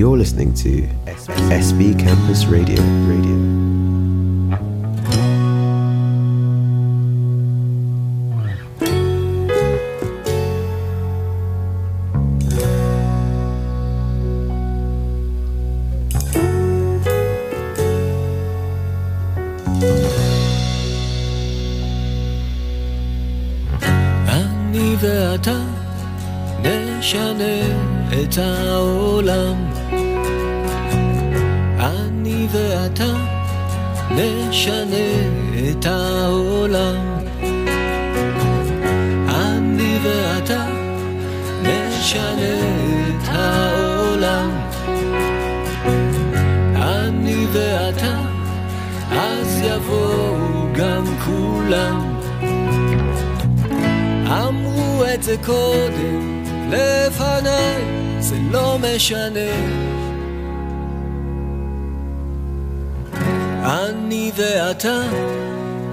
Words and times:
You're 0.00 0.16
listening 0.16 0.54
to 0.54 0.86
SB 1.04 1.98
Campus 1.98 2.46
Radio. 2.46 2.80
Radio. 3.06 3.69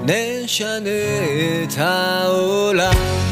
נשנה 0.09 0.89
את 1.63 1.77
העולם. 1.77 3.26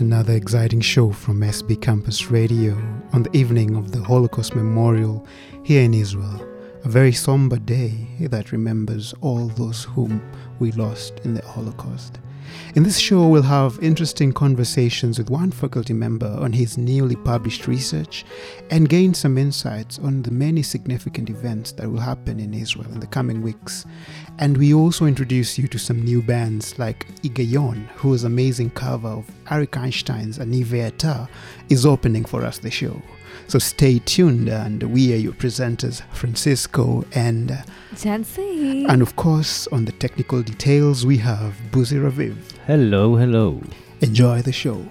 Another 0.00 0.34
exciting 0.34 0.80
show 0.80 1.10
from 1.10 1.40
SB 1.40 1.80
Campus 1.80 2.30
Radio 2.30 2.74
on 3.12 3.22
the 3.22 3.36
evening 3.36 3.76
of 3.76 3.92
the 3.92 4.02
Holocaust 4.02 4.54
Memorial 4.54 5.26
here 5.62 5.82
in 5.82 5.94
Israel. 5.94 6.40
A 6.84 6.88
very 6.88 7.12
somber 7.12 7.58
day 7.58 7.92
that 8.20 8.52
remembers 8.52 9.14
all 9.20 9.48
those 9.48 9.84
whom 9.84 10.20
we 10.58 10.72
lost 10.72 11.20
in 11.24 11.34
the 11.34 11.42
Holocaust. 11.46 12.18
In 12.74 12.82
this 12.82 12.98
show, 12.98 13.26
we'll 13.26 13.42
have 13.42 13.78
interesting 13.82 14.32
conversations 14.32 15.18
with 15.18 15.30
one 15.30 15.50
faculty 15.50 15.92
member 15.92 16.36
on 16.38 16.52
his 16.52 16.76
newly 16.76 17.16
published 17.16 17.66
research 17.66 18.24
and 18.70 18.88
gain 18.88 19.14
some 19.14 19.38
insights 19.38 19.98
on 19.98 20.22
the 20.22 20.30
many 20.30 20.62
significant 20.62 21.30
events 21.30 21.72
that 21.72 21.90
will 21.90 22.00
happen 22.00 22.38
in 22.38 22.54
Israel 22.54 22.90
in 22.92 23.00
the 23.00 23.06
coming 23.06 23.42
weeks. 23.42 23.86
And 24.38 24.56
we 24.56 24.74
also 24.74 25.06
introduce 25.06 25.58
you 25.58 25.68
to 25.68 25.78
some 25.78 26.04
new 26.04 26.22
bands 26.22 26.78
like 26.78 27.06
Igayon, 27.22 27.86
whose 27.96 28.24
amazing 28.24 28.70
cover 28.70 29.08
of 29.08 29.30
Arik 29.46 29.76
Einstein's 29.76 30.38
Ani 30.38 30.64
is 31.70 31.86
opening 31.86 32.24
for 32.24 32.44
us 32.44 32.58
the 32.58 32.70
show. 32.70 33.00
So 33.48 33.58
stay 33.58 33.98
tuned, 34.00 34.48
and 34.48 34.82
we 34.82 35.12
are 35.12 35.16
your 35.16 35.32
presenters, 35.32 36.02
Francisco 36.12 37.04
and 37.12 37.52
uh, 37.52 37.56
Jancy. 37.94 38.88
And 38.88 39.02
of 39.02 39.16
course, 39.16 39.66
on 39.68 39.84
the 39.84 39.92
technical 39.92 40.42
details, 40.42 41.06
we 41.06 41.18
have 41.18 41.54
Buzi 41.70 41.98
Raviv. 41.98 42.36
Hello, 42.66 43.16
hello. 43.16 43.62
Enjoy 44.00 44.42
the 44.42 44.52
show. 44.52 44.86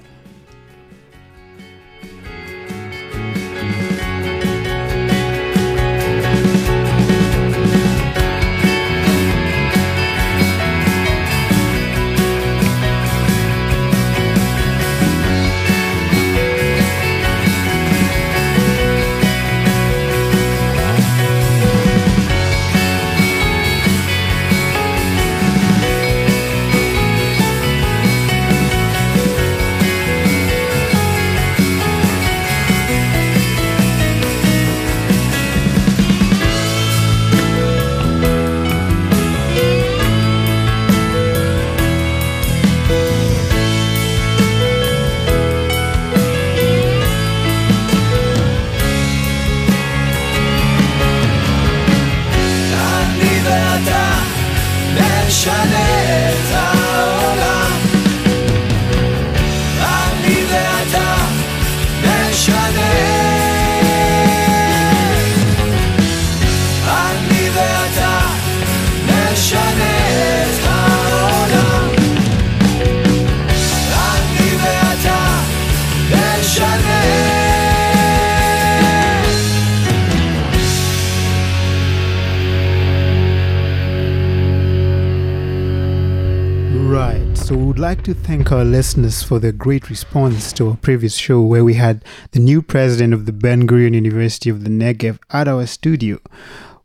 Like 87.78 88.04
to 88.06 88.16
thank 88.16 88.52
our 88.52 88.66
listeners 88.66 89.22
for 89.22 89.38
their 89.38 89.52
great 89.52 89.90
response 89.90 90.52
to 90.54 90.70
our 90.70 90.78
previous 90.78 91.16
show 91.16 91.42
where 91.42 91.64
we 91.64 91.76
had 91.76 92.04
the 92.32 92.40
new 92.40 92.64
president 92.64 93.14
of 93.14 93.28
the 93.28 93.32
Ben 93.32 93.68
Gurion 93.68 93.94
University 93.94 94.50
of 94.50 94.64
the 94.64 94.70
Negev 94.72 95.20
at 95.30 95.48
our 95.48 95.68
studio. 95.68 96.20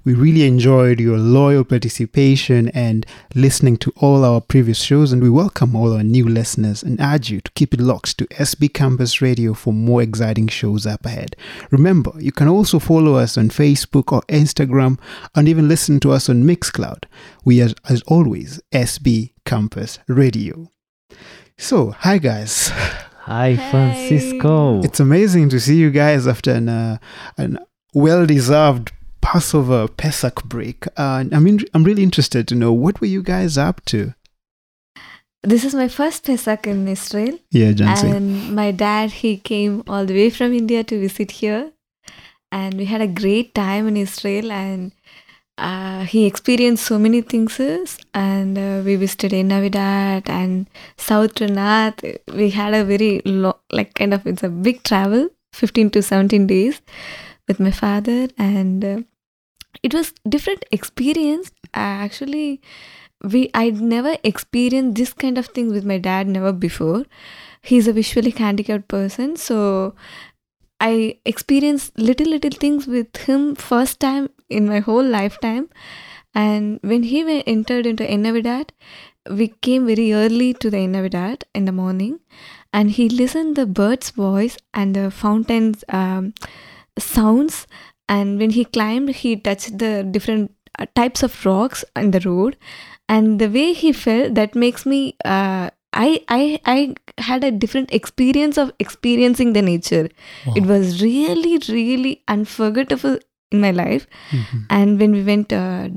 We 0.03 0.15
really 0.15 0.45
enjoyed 0.47 0.99
your 0.99 1.19
loyal 1.19 1.63
participation 1.63 2.69
and 2.71 3.05
listening 3.35 3.77
to 3.79 3.93
all 3.97 4.25
our 4.25 4.41
previous 4.41 4.81
shows, 4.81 5.13
and 5.13 5.23
we 5.23 5.29
welcome 5.29 5.77
all 5.77 5.93
our 5.93 6.03
new 6.03 6.27
listeners 6.27 6.83
and 6.83 6.99
urge 7.01 7.29
you 7.31 7.43
to 7.43 7.51
keep 7.53 7.75
it 7.75 7.81
locked 7.81 8.17
to 8.19 8.27
SB 8.29 8.73
Campus 8.73 9.21
Radio 9.21 9.53
for 9.53 9.75
more 9.75 10.01
exciting 10.03 10.49
shows 10.49 10.87
up 10.87 11.05
ahead. 11.05 11.37
Remember, 11.71 12.13
you 12.19 12.33
can 12.33 12.49
also 12.49 12.79
follow 12.79 13.17
us 13.17 13.37
on 13.37 13.51
Facebook 13.51 14.11
or 14.11 14.23
Instagram 14.23 14.99
and 15.35 15.47
even 15.49 15.69
listen 15.69 16.01
to 16.01 16.13
us 16.13 16.31
on 16.31 16.45
Mixcloud. 16.45 17.05
We 17.45 17.61
are, 17.63 17.69
as 17.89 18.01
always, 18.07 18.59
SB 18.73 19.33
Campus 19.45 19.99
Radio. 20.09 20.71
So, 21.59 21.91
hi 21.91 22.17
guys. 22.17 22.69
Hi, 23.25 23.53
Hey. 23.53 23.71
Francisco. 23.71 24.83
It's 24.83 24.99
amazing 24.99 25.51
to 25.51 25.61
see 25.61 25.77
you 25.77 25.91
guys 25.91 26.27
after 26.27 26.53
an, 26.53 26.71
uh, 26.71 26.97
an 27.37 27.59
well-deserved 27.93 28.93
Passover 29.21 29.89
Pesach 29.89 30.45
break. 30.45 30.87
Uh, 30.97 31.25
I 31.33 31.39
mean, 31.39 31.61
I'm 31.75 31.85
really 31.85 32.03
interested 32.03 32.49
to 32.49 32.55
know 32.55 32.73
what 32.73 33.01
were 33.01 33.07
you 33.07 33.23
guys 33.23 33.59
up 33.59 33.85
to? 33.87 34.15
This 35.43 35.65
is 35.65 35.75
my 35.75 35.89
first 35.89 36.25
Pesach 36.27 36.67
in 36.67 36.87
Israel, 36.87 37.39
Yeah, 37.51 37.73
Jansi. 37.73 38.15
and 38.15 38.55
my 38.55 38.73
dad 38.73 39.11
he 39.11 39.39
came 39.39 39.83
all 39.89 40.05
the 40.05 40.13
way 40.15 40.29
from 40.29 40.53
India 40.53 40.85
to 40.85 41.01
visit 41.01 41.31
here, 41.31 41.73
and 42.53 42.75
we 42.75 42.85
had 42.85 43.01
a 43.01 43.07
great 43.07 43.55
time 43.55 43.89
in 43.89 43.97
Israel, 43.97 44.53
and 44.53 44.93
uh, 45.57 46.05
he 46.05 46.27
experienced 46.27 46.85
so 46.85 46.99
many 46.99 47.23
things, 47.23 47.59
and 48.13 48.59
uh, 48.59 48.83
we 48.85 48.97
visited 48.97 49.33
Navidad 49.47 50.29
and 50.29 50.69
South 50.99 51.35
Trinidad. 51.35 52.03
We 52.35 52.51
had 52.51 52.75
a 52.75 52.85
very 52.85 53.23
long, 53.25 53.55
like 53.73 53.95
kind 53.95 54.13
of 54.13 54.27
it's 54.27 54.43
a 54.43 54.51
big 54.51 54.83
travel, 54.83 55.31
fifteen 55.55 55.89
to 55.93 56.03
seventeen 56.03 56.47
days, 56.47 56.83
with 57.51 57.61
my 57.69 57.75
father, 57.83 58.21
and 58.51 58.85
uh, 58.93 58.99
it 59.83 59.99
was 60.01 60.15
different 60.37 60.65
experience. 60.79 61.53
Actually 61.75 62.49
we 63.23 63.51
I'd 63.55 63.81
never 63.81 64.17
experienced 64.25 64.97
this 64.97 65.13
kind 65.13 65.39
of 65.39 65.47
thing 65.47 65.71
with 65.71 65.85
my 65.85 65.99
dad 65.99 66.27
never 66.27 66.53
before. 66.53 67.05
He's 67.63 67.89
a 67.89 67.93
visually 67.93 68.31
handicapped 68.31 68.89
person, 68.89 69.37
so 69.37 69.95
I 70.81 71.19
experienced 71.27 71.99
little 71.99 72.29
little 72.29 72.51
things 72.51 72.87
with 72.87 73.17
him 73.17 73.55
first 73.55 74.01
time 74.01 74.31
in 74.49 74.67
my 74.67 74.79
whole 74.79 75.05
lifetime. 75.05 75.69
And 76.35 76.79
when 76.83 77.03
he 77.03 77.43
entered 77.47 77.87
into 77.87 78.17
Navidad, 78.17 78.73
we 79.29 79.49
came 79.49 79.87
very 79.87 80.13
early 80.15 80.55
to 80.55 80.71
the 80.71 80.87
Navidad 80.87 81.45
in 81.55 81.67
the 81.67 81.73
morning, 81.73 82.21
and 82.73 82.91
he 82.91 83.09
listened 83.09 83.57
the 83.57 83.67
bird's 83.67 84.11
voice 84.11 84.57
and 84.73 84.97
the 84.97 85.11
fountain's 85.11 85.85
um, 85.89 86.33
sounds. 86.99 87.67
And 88.09 88.39
when 88.39 88.51
he 88.51 88.65
climbed, 88.65 89.11
he 89.11 89.37
touched 89.37 89.79
the 89.79 90.03
different 90.11 90.53
uh, 90.79 90.87
types 90.95 91.23
of 91.23 91.45
rocks 91.47 91.85
on 91.97 92.11
the 92.11 92.21
road 92.21 92.57
and 93.09 93.41
the 93.41 93.49
way 93.49 93.73
he 93.73 93.93
felt 93.93 94.35
that 94.35 94.55
makes 94.55 94.87
me 94.87 95.17
uh, 95.25 95.71
I, 95.93 96.25
I 96.29 96.61
I 96.65 96.95
had 97.19 97.43
a 97.43 97.51
different 97.51 97.93
experience 97.93 98.57
of 98.57 98.73
experiencing 98.79 99.53
the 99.55 99.63
nature. 99.63 100.09
It 100.55 100.65
was 100.65 101.03
really 101.03 101.59
really 101.69 102.23
unforgettable 102.29 103.19
in 103.51 103.61
my 103.61 103.73
life. 103.73 104.07
Mhm. 104.31 104.67
And 104.71 105.01
when 105.01 105.13
we 105.13 105.25
went 105.25 105.53
uh, 105.53 105.89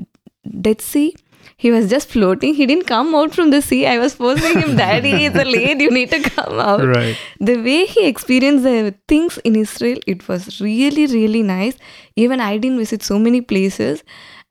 Dead 0.60 0.80
Sea, 0.80 1.14
he 1.56 1.70
was 1.70 1.88
just 1.90 2.08
floating. 2.08 2.54
He 2.54 2.66
didn't 2.66 2.86
come 2.86 3.14
out 3.14 3.34
from 3.34 3.50
the 3.50 3.60
sea. 3.62 3.86
I 3.86 3.98
was 3.98 4.14
forcing 4.14 4.58
him, 4.60 4.76
Daddy, 4.76 5.12
it's 5.26 5.36
a 5.36 5.44
late. 5.44 5.80
You 5.80 5.90
need 5.90 6.10
to 6.10 6.20
come 6.30 6.58
out 6.58 6.84
Right. 6.84 7.16
the 7.40 7.56
way 7.62 7.86
he 7.86 8.06
experienced 8.06 8.64
the 8.64 8.94
things 9.08 9.38
in 9.38 9.56
Israel, 9.56 9.98
it 10.06 10.28
was 10.28 10.60
really, 10.60 11.06
really 11.06 11.42
nice. 11.42 11.76
Even 12.16 12.40
I 12.40 12.56
didn't 12.58 12.78
visit 12.78 13.02
so 13.02 13.18
many 13.18 13.40
places. 13.40 14.02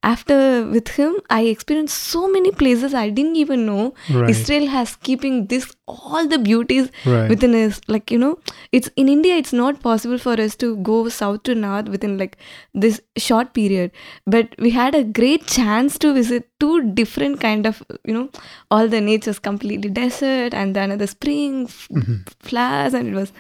After 0.04 0.66
with 0.70 0.90
him, 0.90 1.14
I 1.30 1.42
experienced 1.44 1.98
so 2.14 2.28
many 2.28 2.52
places 2.52 2.94
I 2.94 3.10
didn't 3.10 3.38
even 3.38 3.66
know. 3.66 3.94
Right. 4.12 4.30
Israel 4.30 4.68
has 4.68 4.96
keeping 4.98 5.48
this 5.48 5.68
all 5.88 6.28
the 6.28 6.40
beauties 6.48 6.90
Right. 7.06 7.30
within 7.30 7.56
us. 7.60 7.80
Like 7.88 8.12
you 8.12 8.18
know, 8.18 8.32
it's 8.74 8.90
in 8.98 9.08
India. 9.08 9.38
It's 9.38 9.54
not 9.54 9.82
possible 9.82 10.18
for 10.18 10.34
us 10.48 10.58
to 10.58 10.76
go 10.90 10.98
south 11.20 11.44
to 11.44 11.56
north 11.56 11.88
within 11.96 12.18
like 12.18 12.38
this 12.74 13.00
short 13.18 13.54
period. 13.54 13.92
But 14.28 14.54
we 14.60 14.72
had 14.72 14.94
a 14.94 15.04
great 15.22 15.48
chance 15.48 15.98
to 16.00 16.14
visit 16.14 16.50
two 16.60 16.76
different 17.02 17.40
kind 17.40 17.66
of 17.66 17.82
you 18.04 18.14
know 18.14 18.30
all 18.70 18.88
the 18.90 19.02
nature's 19.02 19.40
completely 19.40 19.90
desert 19.90 20.54
and 20.54 20.76
then 20.76 20.98
the 20.98 21.08
spring 21.16 21.64
f- 21.70 21.88
Mhm. 21.92 22.16
flowers 22.52 22.94
and 22.94 23.08
it 23.14 23.16
was 23.24 23.32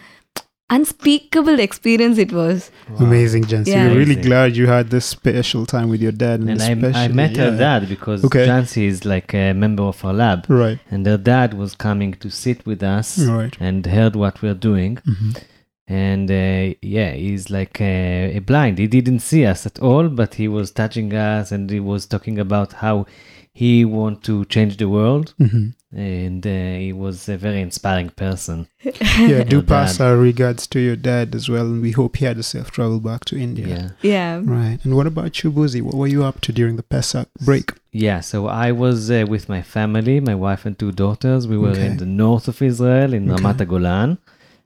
unspeakable 0.75 1.59
experience 1.59 2.17
it 2.25 2.31
was 2.39 2.69
Amazing, 2.99 3.43
Jansi. 3.51 3.67
Yeah. 3.67 3.87
We're 3.87 3.99
really 4.01 4.13
Amazing. 4.13 4.23
glad 4.31 4.57
you 4.57 4.67
had 4.67 4.89
this 4.89 5.05
special 5.05 5.65
time 5.65 5.87
with 5.93 6.01
your 6.01 6.11
dad. 6.11 6.39
And, 6.41 6.49
and 6.49 6.61
I, 6.61 6.67
I 6.67 6.71
especially- 6.73 7.15
met 7.21 7.37
her 7.37 7.51
dad 7.57 7.87
because 7.95 8.23
Okay. 8.25 8.45
Jancy 8.47 8.83
is 8.93 9.05
like 9.05 9.33
a 9.33 9.53
member 9.53 9.83
of 9.83 10.03
our 10.05 10.13
lab. 10.13 10.45
Right. 10.49 10.79
And 10.91 11.05
her 11.05 11.17
dad 11.17 11.53
was 11.53 11.71
coming 11.87 12.11
to 12.23 12.29
sit 12.29 12.65
with 12.65 12.81
us 12.83 13.07
Right. 13.19 13.55
and 13.59 13.85
heard 13.85 14.15
what 14.15 14.41
we're 14.41 14.61
doing. 14.71 14.93
Mhm. 15.13 15.43
And 15.87 16.31
uh, 16.31 16.75
yeah, 16.81 17.11
he's 17.11 17.49
like 17.49 17.75
uh, 17.81 18.37
a 18.39 18.39
blind. 18.39 18.77
He 18.77 18.87
didn't 18.87 19.19
see 19.19 19.45
us 19.45 19.65
at 19.65 19.79
all, 19.79 20.07
but 20.21 20.35
he 20.35 20.47
was 20.47 20.71
touching 20.71 21.13
us 21.13 21.51
and 21.51 21.69
he 21.69 21.79
was 21.91 22.05
talking 22.05 22.39
about 22.39 22.73
how 22.73 23.05
he 23.53 23.85
want 23.85 24.23
to 24.23 24.45
change 24.45 24.77
the 24.77 24.89
world. 24.89 25.33
Mhm. 25.39 25.73
And 25.95 26.43
uh, 26.47 26.79
he 26.85 26.91
was 26.91 27.29
a 27.29 27.37
very 27.37 27.61
inspiring 27.61 28.09
person. 28.09 28.67
Yeah, 29.31 29.43
do 29.43 29.61
pass 29.61 29.97
dad. 29.97 30.05
our 30.05 30.17
regards 30.17 30.65
to 30.73 30.79
your 30.79 30.95
dad 30.95 31.35
as 31.35 31.47
well, 31.49 31.65
and 31.71 31.81
we 31.83 31.91
hope 31.91 32.17
he 32.17 32.25
had 32.25 32.39
a 32.39 32.43
safe 32.43 32.71
travel 32.71 32.99
back 32.99 33.25
to 33.25 33.37
India. 33.37 33.67
yeah. 33.67 33.89
yeah 34.13 34.41
Right. 34.43 34.79
And 34.83 34.95
what 34.97 35.05
about 35.05 35.43
you, 35.43 35.51
Buzi? 35.51 35.81
What 35.83 35.93
were 35.93 36.07
you 36.15 36.23
up 36.29 36.41
to 36.45 36.51
during 36.51 36.77
the 36.77 36.83
Pesach 36.93 37.27
break? 37.49 37.67
Yeah, 37.91 38.21
so 38.21 38.47
I 38.47 38.71
was 38.71 39.11
uh, 39.11 39.25
with 39.33 39.47
my 39.55 39.61
family, 39.61 40.19
my 40.19 40.33
wife 40.45 40.65
and 40.65 40.75
two 40.79 40.91
daughters. 40.91 41.41
We 41.47 41.59
were 41.63 41.75
Okay. 41.77 41.85
in 41.91 41.97
the 41.97 42.07
north 42.25 42.47
of 42.47 42.59
Israel, 42.71 43.13
in 43.13 43.29
Okay. 43.29 43.43
Ramat 43.43 43.67
Golan, 43.67 44.17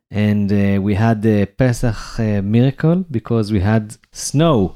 and 0.10 0.48
uh, 0.52 0.82
we 0.82 0.94
had 0.96 1.18
the 1.24 1.46
Pesach 1.46 2.00
uh, 2.20 2.42
miracle 2.42 3.04
because 3.12 3.52
we 3.52 3.60
had 3.60 3.84
snow 4.14 4.76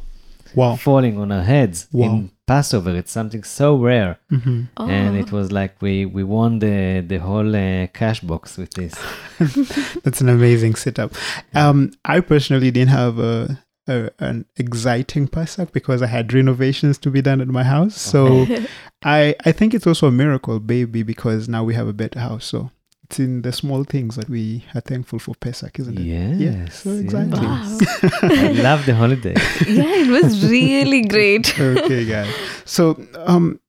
Wow. 0.54 0.76
falling 0.76 1.16
on 1.18 1.32
our 1.32 1.44
heads 1.54 1.88
Wow. 1.94 2.06
in 2.08 2.32
Passover. 2.52 2.92
It's 3.02 3.12
something 3.20 3.44
so 3.60 3.68
rare, 3.92 4.14
hmm 4.30 4.62
and 4.96 5.16
Oh. 5.16 5.20
it 5.24 5.30
was 5.38 5.48
like 5.60 5.74
we 5.86 5.94
we 6.18 6.24
won 6.38 6.60
the 6.60 6.78
the 7.12 7.20
whole 7.28 7.52
uh, 7.56 7.88
cash 8.00 8.20
box 8.32 8.58
with 8.58 8.72
this. 8.80 8.94
That's 10.04 10.22
an 10.22 10.30
amazing 10.30 10.76
setup. 10.76 11.12
Um, 11.54 11.78
I 12.16 12.20
personally 12.22 12.72
didn't 12.72 12.96
have 13.02 13.20
a, 13.20 13.36
a 13.88 13.96
an 14.20 14.46
exciting 14.64 15.28
Pesach 15.28 15.72
because 15.72 16.02
I 16.02 16.08
had 16.08 16.34
renovations 16.34 16.98
to 17.00 17.10
be 17.12 17.22
done 17.22 17.42
at 17.42 17.48
my 17.60 17.64
house. 17.76 17.96
So 18.14 18.22
I 19.18 19.36
I 19.50 19.52
think 19.54 19.74
it's 19.74 19.88
also 19.88 20.08
a 20.08 20.12
miracle, 20.24 20.60
baby, 20.60 21.04
because 21.04 21.48
now 21.56 21.64
we 21.70 21.74
have 21.80 21.88
a 21.88 21.94
better 22.04 22.20
house. 22.20 22.46
So 22.46 22.70
it's 23.12 23.20
in 23.20 23.42
the 23.42 23.52
small 23.52 23.84
things 23.84 24.16
that 24.16 24.30
we 24.30 24.64
are 24.74 24.80
thankful 24.80 25.20
for 25.20 25.36
Pesach, 25.36 25.78
isn't 25.80 26.00
it? 26.00 26.04
Yes, 26.04 26.40
Yeah, 26.40 26.70
so 26.70 26.92
exciting. 26.92 27.32
Wow. 27.32 27.78
I 28.22 28.52
love 28.54 28.86
the 28.86 28.96
holiday. 28.96 29.36
yeah 29.68 30.04
it 30.04 30.10
was 30.10 30.50
really 30.50 31.02
great 31.02 31.60
okay, 31.60 32.06
guys. 32.06 32.34
So, 32.64 32.98
um, 33.26 33.60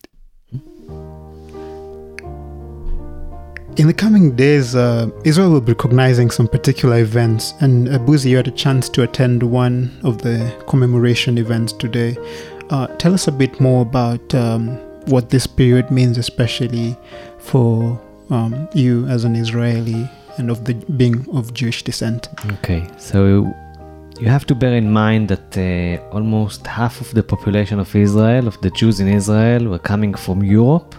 in 3.76 3.86
the 3.88 3.94
coming 3.94 4.36
days, 4.36 4.76
uh, 4.76 5.10
Israel 5.24 5.50
will 5.50 5.60
be 5.60 5.72
recognizing 5.72 6.30
some 6.30 6.46
particular 6.46 7.00
events, 7.00 7.54
and 7.60 7.88
uh, 7.88 7.98
Buzi, 7.98 8.30
you 8.30 8.36
had 8.36 8.46
a 8.46 8.52
chance 8.52 8.88
to 8.90 9.02
attend 9.02 9.42
one 9.42 9.90
of 10.04 10.22
the 10.22 10.36
commemoration 10.68 11.36
events 11.36 11.72
today. 11.72 12.16
Uh, 12.70 12.86
tell 12.98 13.12
us 13.12 13.26
a 13.26 13.32
bit 13.32 13.60
more 13.60 13.82
about 13.82 14.34
um, 14.36 14.76
what 15.06 15.30
this 15.30 15.48
period 15.48 15.90
means, 15.90 16.16
especially 16.16 16.96
for 17.38 18.00
um, 18.32 18.68
you 18.74 19.06
as 19.06 19.24
an 19.24 19.34
Israeli 19.36 20.08
and 20.38 20.50
of 20.50 20.64
the 20.64 20.74
being 21.00 21.18
of 21.38 21.52
Jewish 21.52 21.82
descent. 21.82 22.28
Okay, 22.56 22.82
so 22.96 23.18
you 24.20 24.28
have 24.36 24.46
to 24.46 24.54
bear 24.54 24.74
in 24.82 24.90
mind 24.90 25.28
that 25.28 25.48
uh, 25.58 26.16
almost 26.16 26.66
half 26.66 27.00
of 27.00 27.08
the 27.12 27.22
population 27.22 27.78
of 27.78 27.94
Israel, 27.94 28.48
of 28.48 28.60
the 28.60 28.70
Jews 28.70 29.00
in 29.00 29.08
Israel, 29.08 29.62
were 29.72 29.84
coming 29.92 30.14
from 30.14 30.42
Europe, 30.42 30.94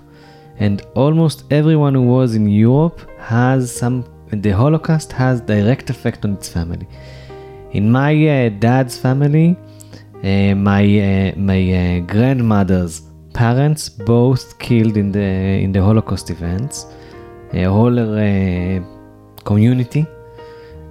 and 0.60 0.76
almost 0.96 1.38
everyone 1.52 1.96
who 1.96 2.06
was 2.18 2.36
in 2.36 2.48
Europe 2.48 3.00
has 3.20 3.76
some. 3.82 4.06
The 4.48 4.50
Holocaust 4.50 5.12
has 5.12 5.42
direct 5.42 5.92
effect 5.92 6.26
on 6.26 6.34
its 6.34 6.50
family. 6.50 6.88
In 7.72 7.92
my 7.92 8.14
uh, 8.36 8.50
dad's 8.66 8.98
family, 8.98 9.56
uh, 10.24 10.56
my 10.72 10.84
uh, 11.10 11.32
my 11.52 11.62
uh, 11.82 12.00
grandmother's 12.14 13.02
parents 13.34 13.90
both 13.90 14.58
killed 14.60 14.98
in 14.98 15.12
the 15.12 15.30
in 15.66 15.72
the 15.72 15.82
Holocaust 15.82 16.30
events. 16.30 16.86
A 17.54 17.64
whole 17.64 17.98
uh, 18.00 18.80
community 19.44 20.06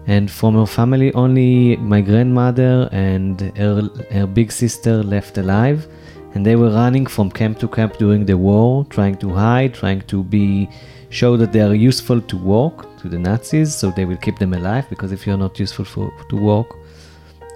and 0.06 0.30
from 0.30 0.54
her 0.54 0.66
family. 0.66 1.12
Only 1.14 1.76
my 1.76 2.00
grandmother 2.00 2.88
and 2.92 3.40
her, 3.56 3.88
her 4.10 4.26
big 4.26 4.52
sister 4.52 5.02
left 5.02 5.38
alive 5.38 5.86
and 6.34 6.46
they 6.46 6.56
were 6.56 6.70
running 6.70 7.06
from 7.06 7.30
camp 7.30 7.58
to 7.58 7.68
camp 7.68 7.98
during 7.98 8.24
the 8.24 8.36
war 8.36 8.86
trying 8.86 9.16
to 9.16 9.28
hide 9.34 9.74
trying 9.74 10.00
to 10.02 10.22
be 10.24 10.68
show 11.10 11.36
that 11.36 11.52
they 11.52 11.60
are 11.60 11.74
useful 11.74 12.22
to 12.22 12.38
work 12.38 12.96
to 12.98 13.06
the 13.06 13.18
nazis 13.18 13.74
so 13.74 13.90
they 13.90 14.06
will 14.06 14.16
keep 14.16 14.38
them 14.38 14.54
alive 14.54 14.88
because 14.88 15.12
if 15.12 15.26
you're 15.26 15.36
not 15.36 15.60
useful 15.60 15.84
for 15.84 16.10
to 16.30 16.36
work 16.36 16.78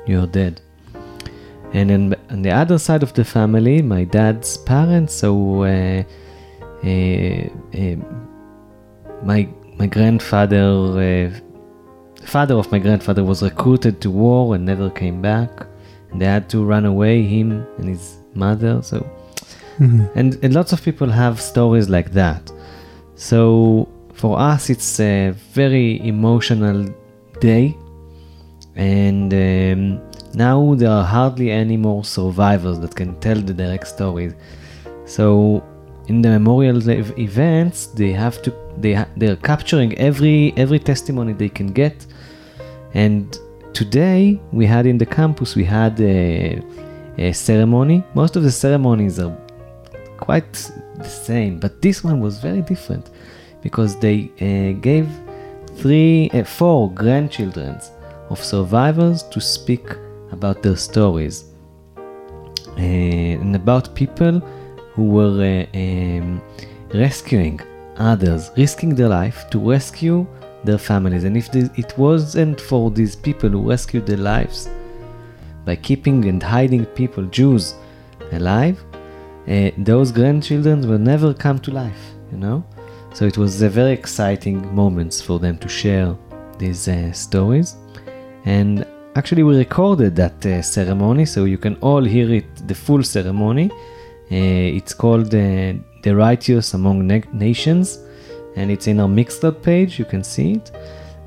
you're 0.06 0.26
dead. 0.26 0.60
And 1.72 1.90
then 1.90 2.14
on 2.30 2.42
the 2.42 2.50
other 2.50 2.78
side 2.78 3.02
of 3.02 3.12
the 3.12 3.24
family, 3.24 3.82
my 3.82 4.04
dad's 4.04 4.56
parents, 4.56 5.14
so 5.14 5.64
uh, 5.64 6.04
uh, 6.84 7.48
uh, 7.74 7.96
my 9.22 9.48
my 9.78 9.86
grandfather, 9.86 10.64
uh, 10.64 11.30
father 12.24 12.54
of 12.54 12.70
my 12.72 12.78
grandfather, 12.78 13.22
was 13.24 13.42
recruited 13.42 14.00
to 14.00 14.10
war 14.10 14.54
and 14.54 14.64
never 14.64 14.88
came 14.90 15.20
back, 15.20 15.50
and 16.10 16.20
they 16.20 16.26
had 16.26 16.48
to 16.50 16.64
run 16.64 16.84
away, 16.86 17.22
him 17.22 17.66
and 17.78 17.88
his 17.88 18.16
mother. 18.34 18.80
So, 18.82 19.04
Mhm. 19.78 20.08
and, 20.14 20.38
and 20.42 20.54
lots 20.54 20.72
of 20.72 20.82
people 20.82 21.08
have 21.08 21.40
stories 21.40 21.88
like 21.90 22.12
that. 22.12 22.50
So 23.14 23.88
for 24.14 24.38
us, 24.38 24.70
it's 24.70 24.98
a 25.00 25.34
very 25.52 26.00
emotional 26.06 26.86
day, 27.40 27.76
and 28.74 29.32
um, 29.34 30.00
now 30.34 30.74
there 30.74 30.90
are 30.90 31.04
hardly 31.04 31.50
any 31.50 31.76
more 31.76 32.04
survivors 32.04 32.78
that 32.80 32.94
can 32.94 33.14
tell 33.20 33.36
the 33.36 33.52
direct 33.52 33.86
stories. 33.88 34.32
So 35.04 35.62
in 36.08 36.22
the 36.22 36.30
memorial 36.30 36.78
events, 37.18 37.86
they 37.88 38.12
have 38.12 38.40
to 38.42 38.50
they 38.78 39.04
they're 39.16 39.36
capturing 39.36 39.96
every 39.98 40.52
every 40.56 40.78
testimony 40.78 41.32
they 41.32 41.48
can 41.48 41.68
get, 41.68 42.06
and 42.94 43.38
today 43.72 44.40
we 44.52 44.66
had 44.66 44.86
in 44.86 44.98
the 44.98 45.06
campus 45.06 45.54
we 45.54 45.64
had 45.64 46.00
a, 46.00 46.62
a 47.18 47.32
ceremony. 47.32 48.02
Most 48.14 48.36
of 48.36 48.42
the 48.42 48.50
ceremonies 48.50 49.18
are 49.18 49.36
quite 50.18 50.52
the 50.96 51.08
same, 51.08 51.58
but 51.58 51.82
this 51.82 52.02
one 52.02 52.20
was 52.20 52.38
very 52.38 52.62
different 52.62 53.10
because 53.62 53.98
they 53.98 54.30
uh, 54.40 54.80
gave 54.80 55.08
three, 55.76 56.30
uh, 56.30 56.44
four 56.44 56.90
grandchildren 56.92 57.78
of 58.30 58.42
survivors 58.42 59.22
to 59.24 59.40
speak 59.40 59.86
about 60.32 60.62
their 60.62 60.76
stories 60.76 61.44
uh, 61.96 62.80
and 62.80 63.54
about 63.54 63.94
people 63.94 64.40
who 64.92 65.04
were 65.04 65.66
uh, 65.74 65.78
um, 65.78 66.42
rescuing 66.94 67.60
others, 67.98 68.50
risking 68.56 68.94
their 68.94 69.08
life 69.08 69.48
to 69.50 69.58
rescue 69.58 70.26
their 70.64 70.78
families. 70.78 71.24
And 71.24 71.36
if 71.36 71.54
it 71.54 71.96
wasn't 71.96 72.60
for 72.60 72.90
these 72.90 73.16
people 73.16 73.50
who 73.50 73.68
rescued 73.68 74.06
their 74.06 74.16
lives 74.16 74.68
by 75.64 75.76
keeping 75.76 76.24
and 76.26 76.42
hiding 76.42 76.84
people, 76.86 77.24
Jews, 77.24 77.74
alive, 78.32 78.82
uh, 79.48 79.70
those 79.78 80.10
grandchildren 80.10 80.88
will 80.88 80.98
never 80.98 81.32
come 81.32 81.58
to 81.60 81.70
life, 81.70 82.02
you 82.32 82.38
know? 82.38 82.64
So 83.14 83.24
it 83.24 83.38
was 83.38 83.62
a 83.62 83.68
very 83.68 83.92
exciting 83.92 84.74
moments 84.74 85.22
for 85.22 85.38
them 85.38 85.56
to 85.58 85.68
share 85.68 86.16
these 86.58 86.88
uh, 86.88 87.12
stories. 87.12 87.76
And 88.44 88.86
actually, 89.14 89.42
we 89.42 89.56
recorded 89.56 90.16
that 90.16 90.44
uh, 90.44 90.62
ceremony, 90.62 91.24
so 91.24 91.44
you 91.44 91.58
can 91.58 91.76
all 91.76 92.02
hear 92.02 92.30
it, 92.32 92.68
the 92.68 92.74
full 92.74 93.02
ceremony. 93.02 93.70
Uh, 94.30 94.76
it's 94.78 94.92
called 94.92 95.34
uh, 95.34 95.74
The 96.06 96.14
Righteous 96.14 96.72
Among 96.72 97.04
Na- 97.04 97.32
Nations, 97.32 97.98
and 98.54 98.70
it's 98.70 98.86
in 98.86 99.00
our 99.00 99.08
Mixcloud 99.08 99.60
page, 99.60 99.98
you 99.98 100.04
can 100.04 100.22
see 100.22 100.52
it. 100.52 100.70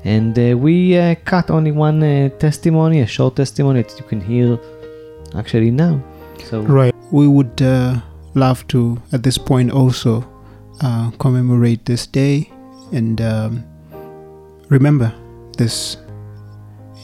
And 0.04 0.32
uh, 0.38 0.56
we 0.56 0.96
uh, 0.96 1.16
cut 1.26 1.50
only 1.50 1.70
one 1.70 2.02
uh, 2.02 2.30
testimony, 2.38 3.00
a 3.00 3.06
short 3.06 3.36
testimony 3.36 3.82
that 3.82 3.98
you 3.98 4.06
can 4.06 4.22
hear 4.22 4.58
actually 5.36 5.70
now. 5.70 6.02
So 6.44 6.62
Right. 6.62 6.94
We 7.10 7.28
would 7.28 7.60
uh, 7.60 8.00
love 8.34 8.66
to, 8.68 8.96
at 9.12 9.22
this 9.22 9.36
point, 9.36 9.70
also 9.70 10.24
uh, 10.80 11.10
commemorate 11.18 11.84
this 11.84 12.06
day 12.06 12.50
and 12.90 13.20
um, 13.20 13.62
remember 14.70 15.12
these 15.58 15.98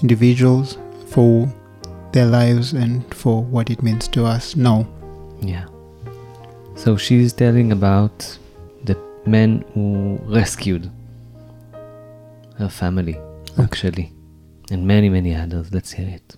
individuals 0.01 0.79
for 1.09 1.47
their 2.13 2.25
lives 2.25 2.73
and 2.73 3.05
for 3.15 3.45
what 3.45 3.69
it 3.69 3.83
means 3.83 4.09
to 4.09 4.25
us 4.25 4.57
now. 4.57 4.87
Yeah. 5.43 5.67
So 6.87 6.97
she's 6.97 7.33
telling 7.33 7.73
about 7.73 8.39
the 8.85 8.97
men 9.27 9.65
who 9.75 10.21
rescued 10.23 10.89
her 12.59 12.69
family, 12.69 13.19
actually, 13.59 14.13
and 14.71 14.87
many, 14.87 15.09
many 15.09 15.35
others. 15.35 15.75
Let's 15.75 15.91
hear 15.91 16.07
it. 16.07 16.37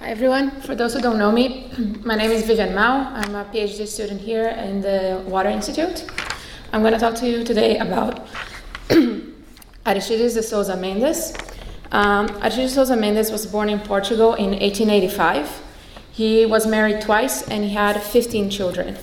Hi 0.00 0.08
everyone. 0.08 0.50
For 0.62 0.74
those 0.74 0.94
who 0.94 1.00
don't 1.00 1.16
know 1.16 1.30
me, 1.30 1.70
my 2.04 2.16
name 2.16 2.32
is 2.32 2.44
Vivian 2.44 2.74
Mao. 2.74 3.08
I'm 3.14 3.36
a 3.36 3.44
PhD 3.44 3.86
student 3.86 4.20
here 4.20 4.48
in 4.48 4.80
the 4.80 5.22
Water 5.28 5.50
Institute. 5.50 6.04
I'm 6.72 6.80
going 6.80 6.94
to 6.94 6.98
talk 6.98 7.14
to 7.20 7.28
you 7.28 7.44
today 7.44 7.78
about 7.78 8.26
Aristides 9.86 10.34
de 10.34 10.42
Sousa 10.42 10.74
Mendes. 10.74 11.34
Um, 11.92 12.26
Aristides 12.42 12.70
de 12.70 12.74
Sousa 12.80 12.96
Mendes 12.96 13.30
was 13.30 13.46
born 13.46 13.68
in 13.68 13.78
Portugal 13.78 14.34
in 14.34 14.50
1885. 14.58 15.62
He 16.12 16.44
was 16.44 16.66
married 16.66 17.00
twice 17.00 17.42
and 17.48 17.64
he 17.64 17.70
had 17.70 18.00
15 18.02 18.50
children. 18.50 18.96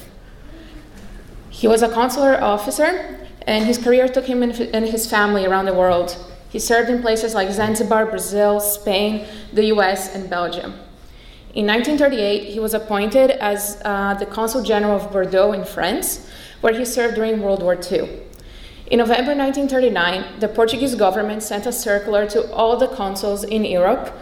He 1.49 1.67
was 1.67 1.81
a 1.81 1.89
consular 1.89 2.41
officer, 2.41 3.17
and 3.45 3.65
his 3.65 3.77
career 3.77 4.07
took 4.07 4.25
him 4.27 4.43
and 4.43 4.85
his 4.85 5.09
family 5.09 5.45
around 5.45 5.65
the 5.65 5.73
world. 5.73 6.15
He 6.47 6.59
served 6.59 6.89
in 6.89 7.01
places 7.01 7.33
like 7.33 7.51
Zanzibar, 7.51 8.05
Brazil, 8.05 8.59
Spain, 8.59 9.25
the 9.51 9.65
US, 9.75 10.15
and 10.15 10.29
Belgium. 10.29 10.73
In 11.55 11.65
1938, 11.65 12.53
he 12.53 12.59
was 12.59 12.75
appointed 12.75 13.31
as 13.31 13.81
uh, 13.83 14.13
the 14.13 14.25
Consul 14.25 14.63
General 14.63 14.97
of 14.97 15.11
Bordeaux 15.11 15.51
in 15.51 15.65
France, 15.65 16.29
where 16.61 16.77
he 16.77 16.85
served 16.85 17.15
during 17.15 17.41
World 17.41 17.63
War 17.63 17.75
II. 17.75 18.07
In 18.87 18.99
November 18.99 19.35
1939, 19.35 20.39
the 20.39 20.47
Portuguese 20.47 20.95
government 20.95 21.41
sent 21.41 21.65
a 21.65 21.71
circular 21.71 22.27
to 22.27 22.51
all 22.53 22.77
the 22.77 22.87
consuls 22.87 23.43
in 23.43 23.65
Europe, 23.65 24.15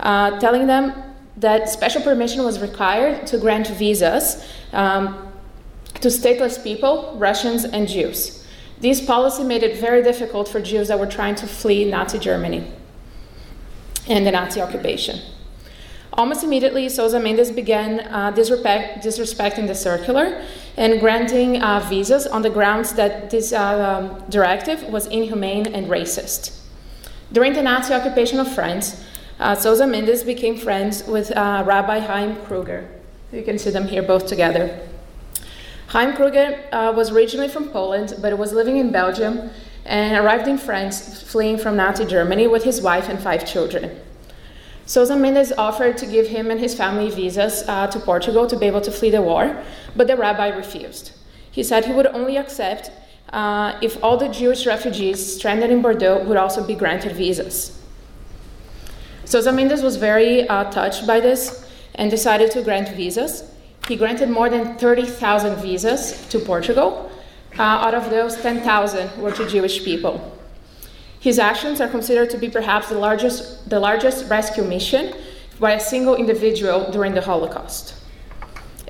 uh, 0.00 0.38
telling 0.38 0.66
them 0.66 1.13
that 1.36 1.68
special 1.68 2.02
permission 2.02 2.44
was 2.44 2.60
required 2.60 3.26
to 3.26 3.38
grant 3.38 3.68
visas 3.68 4.48
um, 4.72 5.32
to 6.00 6.08
stateless 6.08 6.62
people, 6.62 7.14
Russians, 7.18 7.64
and 7.64 7.88
Jews. 7.88 8.46
This 8.80 9.00
policy 9.00 9.44
made 9.44 9.62
it 9.62 9.78
very 9.78 10.02
difficult 10.02 10.48
for 10.48 10.60
Jews 10.60 10.88
that 10.88 10.98
were 10.98 11.06
trying 11.06 11.34
to 11.36 11.46
flee 11.46 11.90
Nazi 11.90 12.18
Germany 12.18 12.70
and 14.08 14.26
the 14.26 14.30
Nazi 14.30 14.60
occupation. 14.60 15.20
Almost 16.12 16.44
immediately, 16.44 16.88
Sousa 16.88 17.18
Mendes 17.18 17.50
began 17.50 18.00
uh, 18.00 18.30
disrespect, 18.30 19.04
disrespecting 19.04 19.66
the 19.66 19.74
circular 19.74 20.40
and 20.76 21.00
granting 21.00 21.60
uh, 21.60 21.80
visas 21.88 22.26
on 22.26 22.42
the 22.42 22.50
grounds 22.50 22.92
that 22.92 23.30
this 23.30 23.52
uh, 23.52 24.12
um, 24.12 24.30
directive 24.30 24.84
was 24.84 25.06
inhumane 25.06 25.66
and 25.66 25.88
racist. 25.88 26.60
During 27.32 27.54
the 27.54 27.62
Nazi 27.62 27.92
occupation 27.92 28.38
of 28.38 28.52
France, 28.54 29.04
uh, 29.38 29.54
Sousa 29.54 29.86
Mendes 29.86 30.22
became 30.22 30.56
friends 30.56 31.04
with 31.04 31.30
uh, 31.36 31.62
Rabbi 31.66 31.98
Chaim 31.98 32.36
Kruger. 32.44 32.88
You 33.32 33.42
can 33.42 33.58
see 33.58 33.70
them 33.70 33.88
here 33.88 34.02
both 34.02 34.26
together. 34.26 34.80
Chaim 35.88 36.14
Kruger 36.14 36.62
uh, 36.72 36.92
was 36.94 37.10
originally 37.10 37.48
from 37.48 37.68
Poland, 37.68 38.14
but 38.20 38.36
was 38.38 38.52
living 38.52 38.76
in 38.76 38.90
Belgium 38.90 39.50
and 39.84 40.16
arrived 40.16 40.48
in 40.48 40.58
France 40.58 41.22
fleeing 41.22 41.58
from 41.58 41.76
Nazi 41.76 42.04
Germany 42.04 42.46
with 42.46 42.64
his 42.64 42.80
wife 42.80 43.08
and 43.08 43.20
five 43.20 43.46
children. 43.46 44.00
Sousa 44.86 45.16
Mendes 45.16 45.52
offered 45.52 45.96
to 45.98 46.06
give 46.06 46.28
him 46.28 46.50
and 46.50 46.60
his 46.60 46.74
family 46.74 47.10
visas 47.10 47.64
uh, 47.68 47.86
to 47.86 47.98
Portugal 47.98 48.46
to 48.46 48.56
be 48.56 48.66
able 48.66 48.82
to 48.82 48.90
flee 48.90 49.10
the 49.10 49.22
war, 49.22 49.62
but 49.96 50.06
the 50.06 50.16
rabbi 50.16 50.48
refused. 50.48 51.12
He 51.50 51.62
said 51.62 51.84
he 51.84 51.92
would 51.92 52.06
only 52.08 52.36
accept 52.36 52.90
uh, 53.32 53.78
if 53.80 54.02
all 54.02 54.16
the 54.16 54.28
Jewish 54.28 54.66
refugees 54.66 55.36
stranded 55.36 55.70
in 55.70 55.80
Bordeaux 55.80 56.22
would 56.24 56.36
also 56.36 56.66
be 56.66 56.74
granted 56.74 57.12
visas. 57.12 57.80
Sousa 59.24 59.52
Mendes 59.52 59.82
was 59.82 59.96
very 59.96 60.48
uh, 60.48 60.70
touched 60.70 61.06
by 61.06 61.20
this 61.20 61.68
and 61.94 62.10
decided 62.10 62.50
to 62.52 62.62
grant 62.62 62.90
visas. 62.90 63.50
He 63.88 63.96
granted 63.96 64.28
more 64.30 64.48
than 64.48 64.76
30,000 64.76 65.56
visas 65.62 66.26
to 66.28 66.38
Portugal. 66.38 67.10
Uh, 67.58 67.62
out 67.62 67.94
of 67.94 68.10
those, 68.10 68.36
10,000 68.36 69.20
were 69.20 69.32
to 69.32 69.48
Jewish 69.48 69.84
people. 69.84 70.32
His 71.20 71.38
actions 71.38 71.80
are 71.80 71.88
considered 71.88 72.28
to 72.30 72.38
be 72.38 72.50
perhaps 72.50 72.88
the 72.88 72.98
largest, 72.98 73.70
the 73.70 73.80
largest 73.80 74.28
rescue 74.28 74.64
mission 74.64 75.14
by 75.58 75.72
a 75.72 75.80
single 75.80 76.16
individual 76.16 76.90
during 76.90 77.14
the 77.14 77.22
Holocaust. 77.22 77.94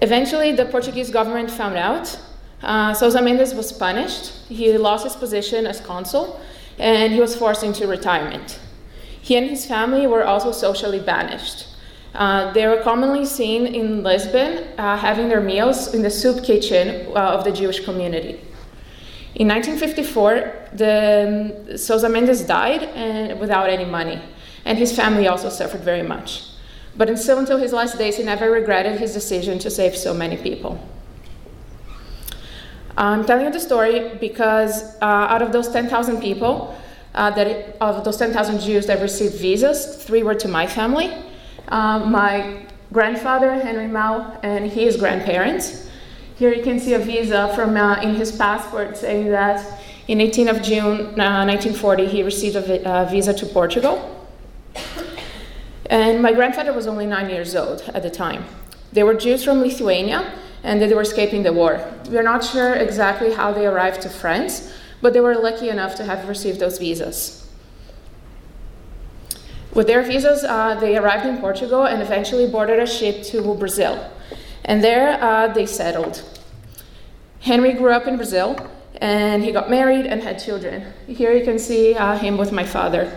Eventually, 0.02 0.52
the 0.52 0.64
Portuguese 0.64 1.10
government 1.10 1.50
found 1.50 1.76
out. 1.76 2.18
Uh, 2.62 2.94
Sousa 2.94 3.22
Mendes 3.22 3.54
was 3.54 3.72
punished. 3.72 4.32
He 4.48 4.76
lost 4.78 5.04
his 5.04 5.14
position 5.14 5.66
as 5.66 5.80
consul, 5.80 6.40
and 6.78 7.12
he 7.12 7.20
was 7.20 7.36
forced 7.36 7.62
into 7.62 7.86
retirement. 7.86 8.58
He 9.24 9.36
and 9.36 9.48
his 9.48 9.64
family 9.64 10.06
were 10.06 10.22
also 10.22 10.52
socially 10.52 11.00
banished. 11.00 11.66
Uh, 12.14 12.52
they 12.52 12.66
were 12.66 12.82
commonly 12.82 13.24
seen 13.24 13.66
in 13.66 14.02
Lisbon 14.02 14.68
uh, 14.76 14.98
having 14.98 15.30
their 15.30 15.40
meals 15.40 15.94
in 15.94 16.02
the 16.02 16.10
soup 16.10 16.44
kitchen 16.44 17.06
uh, 17.16 17.34
of 17.34 17.42
the 17.42 17.50
Jewish 17.50 17.82
community. 17.86 18.38
In 19.34 19.48
1954, 19.48 20.68
the, 20.74 21.64
um, 21.70 21.78
Sousa 21.78 22.06
Mendes 22.10 22.42
died 22.42 22.82
and, 22.82 23.40
without 23.40 23.70
any 23.70 23.86
money, 23.86 24.20
and 24.66 24.76
his 24.76 24.94
family 24.94 25.26
also 25.26 25.48
suffered 25.48 25.80
very 25.80 26.02
much. 26.02 26.42
But 26.94 27.08
until, 27.08 27.38
until 27.38 27.56
his 27.56 27.72
last 27.72 27.96
days, 27.96 28.18
he 28.18 28.24
never 28.24 28.50
regretted 28.50 29.00
his 29.00 29.14
decision 29.14 29.58
to 29.60 29.70
save 29.70 29.96
so 29.96 30.12
many 30.12 30.36
people. 30.36 30.78
I'm 32.98 33.24
telling 33.24 33.46
you 33.46 33.50
the 33.50 33.58
story 33.58 34.16
because 34.20 34.96
uh, 35.00 35.32
out 35.32 35.40
of 35.40 35.50
those 35.50 35.68
10,000 35.68 36.20
people, 36.20 36.78
uh, 37.14 37.30
that 37.30 37.46
it, 37.46 37.76
of 37.80 38.04
those 38.04 38.16
10,000 38.16 38.60
Jews 38.60 38.86
that 38.86 39.00
received 39.00 39.34
visas, 39.34 39.96
three 40.04 40.22
were 40.22 40.34
to 40.34 40.48
my 40.48 40.66
family. 40.66 41.12
um, 41.68 42.10
my 42.12 42.66
grandfather, 42.92 43.54
Henry 43.54 43.86
Mao, 43.88 44.38
and 44.42 44.70
his 44.70 44.96
grandparents. 44.96 45.88
Here 46.36 46.52
you 46.52 46.62
can 46.62 46.78
see 46.78 46.94
a 46.94 46.98
visa 46.98 47.52
from 47.54 47.76
uh, 47.76 48.00
in 48.02 48.14
his 48.14 48.30
passport 48.32 48.96
saying 48.96 49.30
that 49.30 49.80
in 50.06 50.20
18 50.20 50.48
of 50.48 50.62
June 50.62 51.00
uh, 51.18 51.44
1940 51.46 52.06
he 52.06 52.22
received 52.22 52.56
a 52.56 52.60
vi- 52.60 52.82
uh, 52.84 53.04
visa 53.06 53.32
to 53.32 53.46
Portugal. 53.46 54.10
And 55.86 56.22
my 56.22 56.32
grandfather 56.32 56.72
was 56.72 56.86
only 56.86 57.06
nine 57.06 57.30
years 57.30 57.54
old 57.54 57.82
at 57.94 58.02
the 58.02 58.10
time. 58.10 58.44
They 58.92 59.02
were 59.02 59.14
Jews 59.14 59.44
from 59.44 59.60
Lithuania 59.60 60.32
and 60.62 60.80
they 60.80 60.92
were 60.94 61.02
escaping 61.02 61.42
the 61.42 61.52
war. 61.52 61.80
We're 62.08 62.22
not 62.22 62.44
sure 62.44 62.74
exactly 62.74 63.32
how 63.32 63.52
they 63.52 63.66
arrived 63.66 64.00
to 64.02 64.08
France, 64.08 64.72
but 65.04 65.12
they 65.12 65.20
were 65.20 65.34
lucky 65.34 65.68
enough 65.68 65.94
to 65.96 66.02
have 66.02 66.26
received 66.26 66.58
those 66.58 66.78
visas. 66.78 67.46
With 69.74 69.86
their 69.86 70.02
visas, 70.02 70.42
uh, 70.44 70.80
they 70.80 70.96
arrived 70.96 71.26
in 71.26 71.36
Portugal 71.36 71.84
and 71.84 72.00
eventually 72.00 72.48
boarded 72.48 72.80
a 72.80 72.86
ship 72.86 73.22
to 73.24 73.54
Brazil. 73.54 74.10
And 74.64 74.82
there 74.82 75.22
uh, 75.22 75.48
they 75.48 75.66
settled. 75.66 76.24
Henry 77.40 77.74
grew 77.74 77.92
up 77.92 78.06
in 78.06 78.16
Brazil 78.16 78.56
and 78.96 79.44
he 79.44 79.52
got 79.52 79.68
married 79.68 80.06
and 80.06 80.22
had 80.22 80.42
children. 80.42 80.90
Here 81.06 81.34
you 81.34 81.44
can 81.44 81.58
see 81.58 81.94
uh, 81.94 82.16
him 82.16 82.38
with 82.38 82.50
my 82.50 82.64
father. 82.64 83.12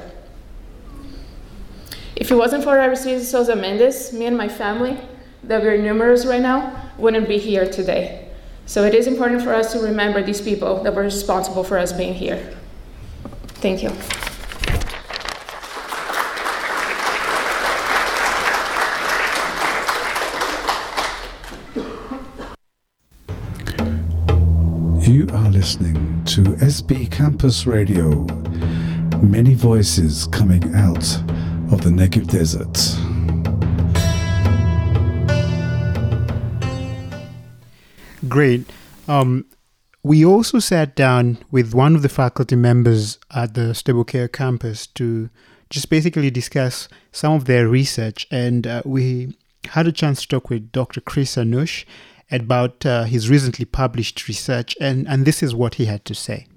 If 2.18 2.32
it 2.32 2.36
wasn't 2.36 2.66
for 2.66 2.78
Aristides 2.78 3.32
Sousa 3.32 3.56
Mendes, 3.56 4.12
me 4.12 4.26
and 4.26 4.36
my 4.36 4.50
family, 4.50 5.00
that 5.46 5.62
we're 5.62 5.78
numerous 5.78 6.26
right 6.26 6.42
now, 6.42 6.92
wouldn't 6.98 7.30
be 7.30 7.38
here 7.38 7.66
today. 7.72 8.27
So 8.68 8.84
it 8.84 8.94
is 8.94 9.08
important 9.08 9.42
for 9.42 9.54
us 9.54 9.72
to 9.72 9.80
remember 9.80 10.22
these 10.22 10.42
people 10.42 10.84
that 10.84 10.94
were 10.94 11.04
responsible 11.04 11.64
for 11.64 11.78
us 11.78 11.94
being 11.94 12.14
here. 12.14 12.54
Thank 13.64 13.82
you. 13.82 13.90
You 25.02 25.30
are 25.30 25.50
listening 25.50 26.26
to 26.26 26.42
SB 26.58 27.10
Campus 27.10 27.66
Radio. 27.66 28.26
Many 29.22 29.54
voices 29.54 30.28
coming 30.28 30.76
out 30.76 31.16
of 31.72 31.84
the 31.84 31.90
Negev 31.90 32.28
Desert. 32.28 32.97
Great. 38.28 38.70
Um, 39.08 39.46
we 40.04 40.26
also 40.26 40.60
sat 40.60 40.96
down 40.96 41.38
with 41.52 41.74
one 41.74 41.96
of 41.96 42.02
the 42.02 42.10
faculty 42.10 42.56
members 42.56 43.20
at 43.36 43.54
the 43.54 43.74
Sde 43.74 43.94
Boker 43.94 44.28
campus 44.28 44.88
to 44.88 45.30
just 45.70 45.90
basically 45.90 46.32
discuss 46.32 46.88
some 47.12 47.34
of 47.34 47.46
their 47.46 47.68
research. 47.68 48.26
And 48.32 48.66
uh, 48.66 48.82
we 48.86 49.36
had 49.66 49.88
a 49.88 49.92
chance 49.92 50.22
to 50.22 50.28
talk 50.28 50.50
with 50.50 50.72
Dr. 50.72 51.02
Chris 51.02 51.36
Arnusch 51.36 51.86
about 52.32 52.86
uh, 52.86 53.04
his 53.04 53.30
recently 53.30 53.66
published 53.66 54.28
research. 54.28 54.78
And, 54.80 55.08
and 55.08 55.26
this 55.26 55.44
is 55.44 55.54
what 55.54 55.76
he 55.76 55.86
had 55.86 56.06
to 56.06 56.16
say. 56.16 56.48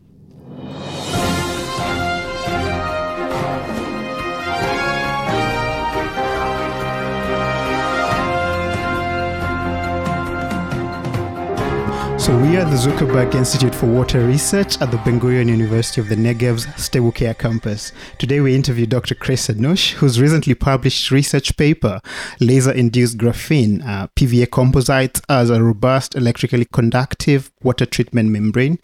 So 12.30 12.38
we 12.38 12.56
are 12.56 12.64
the 12.64 12.76
Zuckerberg 12.76 13.34
Institute 13.34 13.75
for 13.75 13.87
Water 13.87 14.25
Research 14.25 14.80
at 14.80 14.92
the 14.92 14.99
Ben 14.99 15.18
Gurion 15.18 15.49
University 15.49 16.00
of 16.00 16.08
the 16.08 16.14
Negev's 16.14 16.64
Sde 16.76 17.00
Boker 17.02 17.34
campus. 17.37 17.90
Today 18.18 18.38
we 18.38 18.54
interview 18.54 18.87
Dr. 18.87 19.16
Chris 19.16 19.49
Arnusch, 19.49 19.94
whose 19.94 20.20
recently 20.20 20.54
published 20.54 21.10
research 21.10 21.56
paper, 21.56 22.00
Laser-Induced 22.38 23.18
Graphene, 23.18 23.84
uh, 23.84 24.06
PVA 24.14 24.49
Composite 24.49 25.21
as 25.28 25.50
a 25.50 25.60
Robust 25.60 26.14
Electrically 26.14 26.66
Conductive 26.66 27.50
Water 27.64 27.84
Treatment 27.84 28.30
Membrane, 28.30 28.78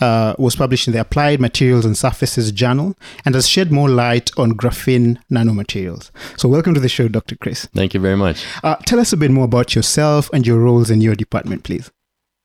uh, 0.00 0.34
was 0.36 0.56
published 0.56 0.88
in 0.88 0.92
the 0.92 1.00
Applied 1.00 1.40
Materials 1.40 1.84
and 1.84 1.96
Surfaces 1.96 2.50
Journal 2.50 2.96
and 3.24 3.36
has 3.36 3.48
shed 3.48 3.70
more 3.70 3.88
light 3.88 4.32
on 4.36 4.54
graphene 4.54 5.16
nanomaterials. 5.30 6.10
So 6.36 6.48
welcome 6.48 6.74
to 6.74 6.80
the 6.80 6.88
show, 6.88 7.06
Dr. 7.06 7.36
Chris. 7.36 7.66
Thank 7.66 7.94
you 7.94 8.00
very 8.00 8.16
much. 8.16 8.44
Uh, 8.64 8.74
tell 8.84 8.98
us 8.98 9.12
a 9.12 9.16
bit 9.16 9.30
more 9.30 9.44
about 9.44 9.76
yourself 9.76 10.28
and 10.32 10.44
your 10.44 10.58
roles 10.58 10.90
in 10.90 11.00
your 11.00 11.14
department, 11.14 11.62
please. 11.62 11.88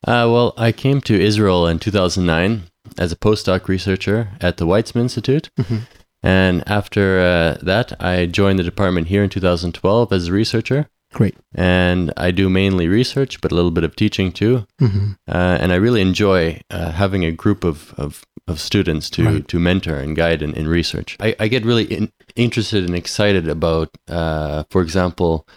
Uh, 0.06 0.30
well, 0.32 0.54
I 0.56 0.72
came 0.72 1.02
to 1.02 1.20
Israel 1.20 1.68
in 1.68 1.80
2009 1.80 2.64
as 2.98 3.12
a 3.12 3.16
postdoc 3.16 3.68
researcher 3.68 4.30
at 4.40 4.58
the 4.58 4.66
Weizmann 4.66 5.02
Institute. 5.02 5.50
Mm-hmm. 5.60 5.78
And 6.22 6.64
after 6.68 7.20
uh, 7.20 7.58
that, 7.64 7.94
I 8.02 8.26
joined 8.26 8.60
the 8.60 8.64
department 8.64 9.08
here 9.08 9.24
in 9.24 9.30
2012 9.30 10.14
as 10.14 10.28
a 10.28 10.32
researcher. 10.32 10.88
Great. 11.14 11.36
And 11.54 12.12
I 12.18 12.32
do 12.32 12.50
mainly 12.50 12.88
research, 12.88 13.40
but 13.42 13.52
a 13.52 13.56
little 13.56 13.72
bit 13.72 13.84
of 13.84 13.96
teaching 13.96 14.32
too. 14.32 14.66
Mm-hmm. 14.82 15.12
Uh, 15.28 15.58
and 15.62 15.72
I 15.72 15.76
really 15.76 16.02
enjoy 16.02 16.62
uh, 16.70 16.92
having 16.92 17.24
a 17.24 17.32
group 17.32 17.64
of, 17.64 17.94
of, 17.98 18.24
of 18.48 18.60
students 18.60 19.10
to, 19.12 19.24
Right. 19.26 19.48
to 19.48 19.60
mentor 19.60 19.96
and 19.96 20.16
guide 20.16 20.42
in, 20.42 20.54
in 20.54 20.68
research. 20.68 21.16
I, 21.20 21.36
I 21.40 21.48
get 21.48 21.64
really 21.64 21.86
in, 21.86 22.12
interested 22.36 22.84
and 22.84 22.96
excited 22.96 23.48
about, 23.48 23.90
uh, 24.08 24.64
for 24.70 24.82
example, 24.82 25.48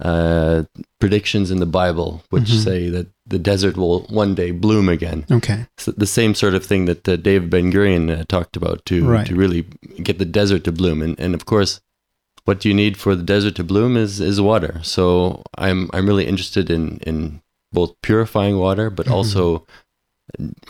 uh, 0.00 0.64
predictions 1.00 1.50
in 1.50 1.58
the 1.58 1.66
Bible, 1.66 2.22
which 2.30 2.50
Mhm. 2.50 2.64
say 2.64 2.90
that 2.90 3.06
the 3.26 3.38
desert 3.38 3.76
will 3.76 4.00
one 4.10 4.34
day 4.34 4.50
bloom 4.50 4.88
again. 4.88 5.24
Okay. 5.30 5.66
It's 5.76 5.86
the 5.86 6.06
same 6.06 6.34
sort 6.34 6.54
of 6.54 6.64
thing 6.66 6.84
that 6.86 7.08
uh, 7.08 7.16
David 7.16 7.48
Ben 7.50 7.72
Gurion 7.72 8.10
uh, 8.10 8.24
talked 8.28 8.56
about 8.56 8.84
to 8.86 9.04
Right. 9.06 9.26
to 9.26 9.34
really 9.34 9.64
get 10.02 10.18
the 10.18 10.24
desert 10.26 10.64
to 10.64 10.72
bloom, 10.72 11.00
and 11.02 11.18
and 11.18 11.34
of 11.34 11.44
course, 11.46 11.80
what 12.44 12.64
you 12.64 12.74
need 12.74 12.96
for 12.96 13.14
the 13.16 13.22
desert 13.24 13.54
to 13.56 13.64
bloom 13.64 13.96
is 13.96 14.20
is 14.20 14.38
water. 14.40 14.80
So 14.82 15.42
I'm 15.56 15.88
I'm 15.94 16.06
really 16.06 16.26
interested 16.26 16.70
in 16.70 16.98
in 17.06 17.40
both 17.72 17.94
purifying 18.02 18.56
water, 18.58 18.90
but 18.90 19.06
Mhm. 19.06 19.12
also, 19.16 19.66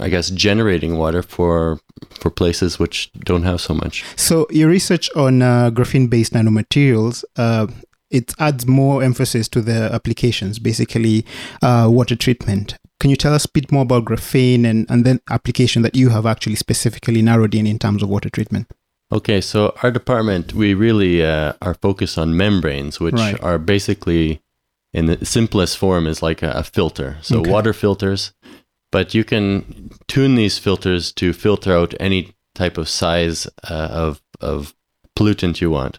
I 0.00 0.08
guess, 0.08 0.30
generating 0.30 0.96
water 0.98 1.22
for 1.22 1.80
for 2.20 2.30
places 2.30 2.78
which 2.78 3.10
don't 3.24 3.42
have 3.44 3.58
so 3.60 3.74
much. 3.74 4.04
So 4.16 4.46
your 4.50 4.68
research 4.70 5.10
on 5.16 5.42
uh, 5.42 5.70
graphene-based 5.70 6.32
nanomaterials, 6.32 7.24
uh, 7.36 7.66
it 8.10 8.34
adds 8.38 8.66
more 8.66 9.02
emphasis 9.02 9.48
to 9.48 9.60
the 9.60 9.90
applications, 9.92 10.58
basically 10.58 11.24
uh, 11.62 11.88
water 11.90 12.16
treatment. 12.16 12.76
Can 13.00 13.10
you 13.10 13.16
tell 13.16 13.34
us 13.34 13.44
a 13.44 13.50
bit 13.50 13.70
more 13.70 13.82
about 13.82 14.04
graphene 14.04 14.64
and, 14.64 14.86
and 14.88 15.04
then 15.04 15.20
application 15.30 15.82
that 15.82 15.94
you 15.94 16.08
have 16.10 16.24
actually 16.24 16.56
specifically 16.56 17.20
narrowed 17.22 17.54
in 17.54 17.66
in 17.66 17.78
terms 17.78 18.02
of 18.02 18.08
water 18.08 18.30
treatment? 18.30 18.70
Okay, 19.12 19.40
so 19.40 19.74
our 19.82 19.90
department, 19.90 20.54
we 20.54 20.74
really 20.74 21.24
uh, 21.24 21.52
are 21.62 21.74
focused 21.74 22.18
on 22.18 22.36
membranes, 22.36 22.98
which 22.98 23.14
Right. 23.14 23.42
are 23.42 23.58
basically, 23.58 24.40
in 24.92 25.06
the 25.06 25.24
simplest 25.24 25.78
form, 25.78 26.06
is 26.06 26.22
like 26.22 26.42
a, 26.42 26.50
a 26.50 26.64
filter. 26.64 27.18
So 27.22 27.40
Okay. 27.40 27.50
water 27.50 27.72
filters, 27.72 28.32
but 28.90 29.14
you 29.14 29.22
can 29.24 29.90
tune 30.08 30.34
these 30.34 30.58
filters 30.58 31.12
to 31.12 31.32
filter 31.32 31.72
out 31.76 31.94
any 32.00 32.34
type 32.54 32.78
of 32.78 32.88
size 32.88 33.46
uh, 33.70 33.88
of 33.90 34.22
of 34.40 34.74
pollutant 35.16 35.60
you 35.60 35.70
want. 35.70 35.98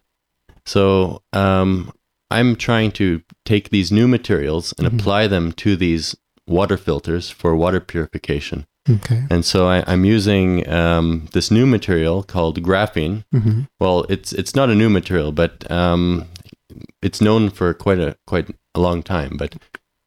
So 0.68 1.22
um, 1.34 1.92
I'm 2.30 2.56
trying 2.56 2.92
to 2.94 3.22
take 3.46 3.70
these 3.70 3.92
new 3.92 4.08
materials 4.08 4.74
and 4.78 4.86
Mhm. 4.88 5.00
apply 5.00 5.28
them 5.28 5.52
to 5.64 5.76
these 5.78 6.16
water 6.46 6.78
filters 6.78 7.30
for 7.30 7.56
water 7.56 7.80
purification. 7.80 8.66
Okay. 8.90 9.24
And 9.30 9.44
so 9.46 9.68
I, 9.68 9.84
I'm 9.92 10.06
using 10.06 10.68
um, 10.70 11.28
this 11.34 11.52
new 11.52 11.66
material 11.66 12.24
called 12.24 12.62
graphene. 12.64 13.24
hmm 13.32 13.62
Well, 13.80 14.06
it's 14.10 14.32
it's 14.34 14.56
not 14.56 14.70
a 14.70 14.76
new 14.76 14.90
material, 14.90 15.32
but 15.32 15.70
um, 15.72 16.26
it's 17.02 17.22
known 17.22 17.50
for 17.50 17.74
quite 17.74 18.00
a 18.00 18.16
quite 18.28 18.50
a 18.76 18.80
long 18.80 19.04
time. 19.04 19.36
But 19.38 19.56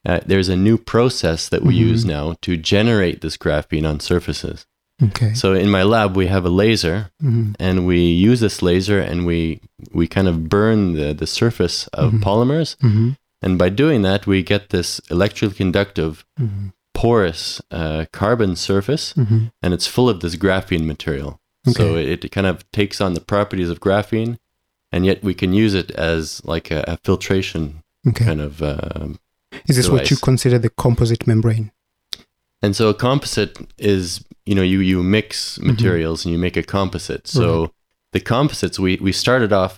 uh, 0.09 0.21
there's 0.27 0.49
a 0.49 0.57
new 0.57 0.79
process 0.79 1.49
that 1.51 1.63
we 1.63 1.75
Mhm. 1.75 1.91
use 1.91 2.05
now 2.07 2.35
to 2.43 2.57
generate 2.57 3.21
this 3.21 3.37
graphene 3.37 3.87
on 3.89 4.01
surfaces. 4.01 4.65
Okay. 5.03 5.33
So 5.35 5.55
in 5.55 5.71
my 5.71 5.83
lab, 5.83 6.17
we 6.17 6.27
have 6.27 6.45
a 6.45 6.51
laser, 6.51 7.11
hmm 7.21 7.53
and 7.59 7.87
we 7.87 8.01
use 8.31 8.41
this 8.41 8.61
laser, 8.63 9.01
and 9.01 9.25
we 9.27 9.61
we 9.93 10.07
kind 10.07 10.29
of 10.29 10.49
burn 10.49 10.95
the 10.95 11.15
the 11.15 11.27
surface 11.27 11.89
of 11.93 12.13
Mhm. 12.13 12.23
polymers, 12.23 12.77
hmm 12.81 13.11
and 13.43 13.59
by 13.59 13.71
doing 13.71 14.03
that, 14.03 14.27
we 14.27 14.43
get 14.43 14.69
this 14.69 15.01
electrically 15.11 15.57
conductive, 15.57 16.25
hmm 16.39 16.69
porous 16.93 17.63
uh, 17.71 18.05
carbon 18.13 18.57
surface, 18.57 19.13
hmm 19.15 19.47
and 19.63 19.73
it's 19.75 19.87
full 19.87 20.09
of 20.11 20.21
this 20.21 20.37
graphene 20.37 20.85
material. 20.85 21.41
So 21.67 21.97
it, 21.97 22.25
it 22.25 22.31
kind 22.31 22.47
of 22.47 22.57
takes 22.73 23.01
on 23.01 23.15
the 23.15 23.21
properties 23.21 23.71
of 23.71 23.81
graphene, 23.81 24.39
and 24.93 25.05
yet 25.07 25.23
we 25.23 25.35
can 25.35 25.53
use 25.53 25.75
it 25.75 25.91
as 25.93 26.43
like 26.45 26.71
a, 26.71 26.85
a 26.87 26.97
filtration 27.05 27.83
Okay. 28.09 28.25
kind 28.25 28.41
of. 28.41 28.63
Um, 28.63 29.19
Is 29.69 29.77
this 29.77 29.89
what 29.91 30.11
you 30.11 30.17
consider 30.17 30.59
the 30.59 30.71
composite 30.71 31.27
membrane? 31.27 31.71
and 32.63 32.75
so 32.77 32.89
a 32.91 32.95
composite 32.95 33.57
is, 33.79 34.25
you 34.51 34.57
know, 34.57 34.67
you 34.73 34.81
you 34.91 35.03
mix 35.03 35.31
Mm-hmm. 35.59 35.69
materials 35.71 36.25
and 36.25 36.33
you 36.35 36.39
make 36.47 36.57
a 36.59 36.63
composite. 36.77 37.25
So 37.29 37.71
the 38.15 38.21
composites 38.35 38.79
we 38.85 38.93
we 39.07 39.13
started 39.13 39.53
off 39.53 39.75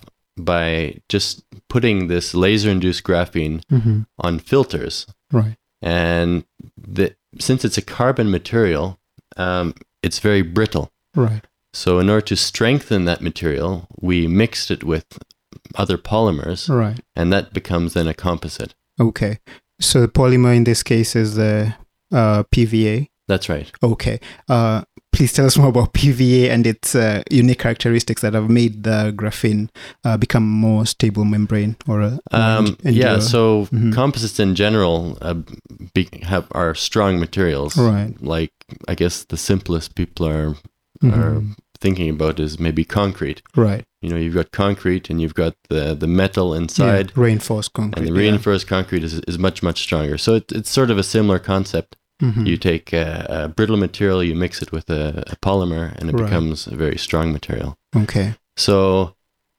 by 0.51 0.97
just 1.13 1.43
putting 1.73 2.07
this 2.07 2.33
laser-induced 2.33 3.03
graphene 3.09 3.61
hmm 3.69 4.01
on 4.25 4.39
filters, 4.39 4.95
Right. 5.39 5.55
and 5.81 6.43
the 6.97 7.05
since 7.47 7.61
it's 7.67 7.77
a 7.77 7.81
carbon 7.97 8.27
material, 8.31 8.85
um, 9.37 9.73
it's 10.05 10.19
very 10.29 10.41
brittle. 10.57 10.85
Right. 11.15 11.43
So, 11.75 11.99
in 11.99 12.09
order 12.09 12.25
to 12.27 12.35
strengthen 12.35 13.05
that 13.05 13.21
material, 13.21 13.87
we 14.09 14.27
mixed 14.27 14.69
it 14.71 14.83
with 14.83 15.05
other 15.75 15.97
polymers, 15.97 16.67
Right. 16.69 16.99
and 17.15 17.31
that 17.33 17.53
becomes 17.53 17.93
then 17.93 18.07
a 18.07 18.13
composite. 18.13 18.73
Okay. 18.99 19.39
So 19.79 20.01
the 20.01 20.07
polymer 20.19 20.55
in 20.55 20.63
this 20.63 20.83
case 20.83 21.15
is 21.23 21.29
the 21.35 21.73
uh, 22.11 22.43
PVA. 22.55 23.07
That's 23.27 23.47
right. 23.49 23.71
Okay. 23.81 24.19
Uh, 24.49 24.81
please 25.13 25.31
tell 25.31 25.45
us 25.45 25.57
more 25.57 25.69
about 25.69 25.93
PVA 25.93 26.49
and 26.49 26.65
its 26.67 26.93
uh, 26.95 27.21
unique 27.31 27.59
characteristics 27.59 28.21
that 28.21 28.33
have 28.33 28.49
made 28.49 28.83
the 28.83 29.13
graphene 29.15 29.69
uh, 30.03 30.17
become 30.17 30.43
more 30.49 30.85
stable 30.85 31.23
membrane 31.23 31.75
or 31.87 32.01
a 32.01 32.19
Um, 32.31 32.75
en- 32.83 32.93
yeah, 32.93 33.19
so 33.19 33.67
Mhm. 33.71 33.93
composites 33.93 34.39
in 34.39 34.55
general 34.55 35.17
uh, 35.21 35.35
be, 35.93 36.09
have 36.23 36.47
are 36.51 36.75
strong 36.75 37.19
materials. 37.19 37.77
Right. 37.77 38.13
Like 38.21 38.51
I 38.87 38.95
guess 38.95 39.23
the 39.25 39.37
simplest 39.37 39.95
people 39.95 40.27
are 40.27 40.55
are 41.03 41.41
Mhm. 41.41 41.55
thinking 41.79 42.09
about 42.09 42.39
is 42.39 42.59
maybe 42.59 42.83
concrete. 42.85 43.41
right. 43.55 43.85
You 44.01 44.09
know, 44.09 44.17
you've 44.17 44.33
got 44.35 44.51
concrete 44.51 45.09
and 45.09 45.21
you've 45.21 45.33
got 45.35 45.53
the 45.69 45.95
the 45.95 46.07
metal 46.07 46.53
inside, 46.53 47.11
Yeah, 47.15 47.23
reinforced 47.23 47.71
concrete. 47.73 47.99
and 47.99 48.07
the 48.07 48.13
reinforced 48.19 48.67
concrete 48.67 49.03
is 49.03 49.13
is 49.27 49.37
much 49.37 49.63
much 49.63 49.79
stronger. 49.81 50.17
So 50.17 50.35
it, 50.35 50.51
it's 50.51 50.69
sort 50.69 50.89
of 50.91 50.97
a 50.97 51.03
similar 51.03 51.39
concept. 51.39 51.95
Mhm. 52.21 52.45
You 52.47 52.57
take 52.57 52.93
a, 52.93 53.25
a 53.29 53.47
brittle 53.49 53.77
material, 53.77 54.23
you 54.23 54.35
mix 54.35 54.61
it 54.61 54.71
with 54.71 54.89
a, 54.89 55.23
a 55.27 55.35
polymer, 55.37 55.93
and 55.97 56.09
it 56.09 56.13
Right. 56.15 56.25
becomes 56.25 56.67
a 56.67 56.75
very 56.75 56.97
strong 56.97 57.31
material. 57.33 57.75
Okay. 57.95 58.35
So 58.57 59.15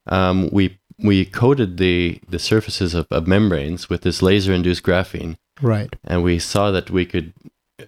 um, 0.07 0.49
we 0.53 0.79
we 0.99 1.25
coated 1.25 1.77
the 1.79 2.21
the 2.29 2.39
surfaces 2.39 2.95
of, 2.95 3.07
of 3.11 3.27
membranes 3.27 3.89
with 3.91 4.03
this 4.03 4.23
laser 4.23 4.53
induced 4.53 4.83
graphene, 4.85 5.37
Right. 5.61 5.95
and 6.05 6.23
we 6.23 6.39
saw 6.39 6.71
that 6.71 6.91
we 6.91 7.05
could 7.07 7.33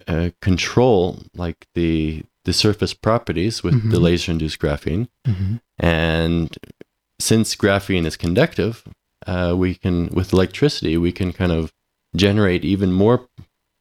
uh, 0.07 0.29
control 0.41 1.19
like 1.35 1.65
the 1.73 2.23
the 2.43 2.53
surface 2.53 2.93
properties 2.93 3.63
with 3.63 3.89
the 3.91 3.97
Mhm. 3.97 4.01
laser 4.03 4.31
induced 4.31 4.59
graphene. 4.59 5.07
Mhm. 5.25 5.59
And 5.79 6.57
since 7.19 7.55
graphene 7.55 8.05
is 8.05 8.17
conductive, 8.17 8.83
uh, 9.25 9.53
we 9.57 9.75
can 9.75 10.07
with 10.13 10.33
electricity 10.33 10.97
we 10.97 11.11
can 11.11 11.31
kind 11.33 11.51
of 11.51 11.71
generate 12.15 12.63
even 12.65 12.91
more 12.91 13.27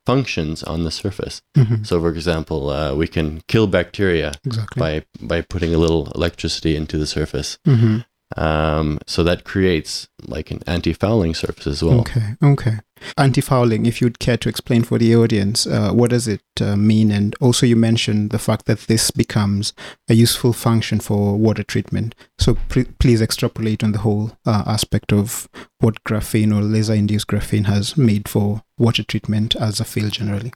functions 0.07 0.63
on 0.63 0.85
the 0.85 0.91
surface. 0.91 1.43
Mhm. 1.57 1.87
So, 1.87 2.01
for 2.01 2.09
example, 2.11 2.71
uh, 2.71 2.95
we 2.95 3.07
can 3.09 3.43
kill 3.49 3.67
bacteria 3.67 4.33
Exactly. 4.45 4.81
by 4.81 5.05
by 5.21 5.41
putting 5.43 5.75
a 5.75 5.79
little 5.79 6.11
electricity 6.15 6.77
into 6.77 6.97
the 6.99 7.07
surface. 7.07 7.59
Mhm. 7.67 8.05
Um, 8.37 8.99
so 9.07 9.23
that 9.23 9.45
creates 9.45 10.09
like 10.27 10.51
an 10.51 10.61
anti-fouling 10.67 11.35
surface 11.35 11.67
as 11.67 11.83
well. 11.83 12.01
Okay. 12.01 12.35
Okay. 12.43 12.79
Anti-fouling. 13.17 13.87
If 13.87 14.01
you'd 14.01 14.19
care 14.19 14.37
to 14.39 14.49
explain 14.49 14.83
for 14.83 14.99
the 14.99 15.15
audience, 15.15 15.67
uh, 15.67 15.93
what 15.93 16.11
does 16.11 16.27
it 16.27 16.43
uh, 16.61 16.77
mean? 16.77 17.13
And 17.13 17.37
also, 17.41 17.67
you 17.67 17.77
mentioned 17.77 18.31
the 18.31 18.39
fact 18.39 18.67
that 18.67 18.81
this 18.81 19.13
becomes 19.13 19.73
a 20.09 20.15
useful 20.15 20.53
function 20.53 20.99
for 20.99 21.37
water 21.37 21.63
treatment. 21.63 22.15
So 22.39 22.57
please 22.99 23.23
extrapolate 23.23 23.85
on 23.85 23.93
the 23.93 23.99
whole 23.99 24.33
uh, 24.45 24.65
aspect 24.67 25.13
of 25.13 25.49
what 25.79 26.03
graphene 26.03 26.53
or 26.53 26.63
laser-induced 26.63 27.29
graphene 27.29 27.67
has 27.67 27.97
made 27.97 28.29
for 28.29 28.63
water 28.77 29.05
treatment 29.05 29.55
as 29.57 29.79
a 29.79 29.85
field 29.85 30.13
generally. 30.13 30.53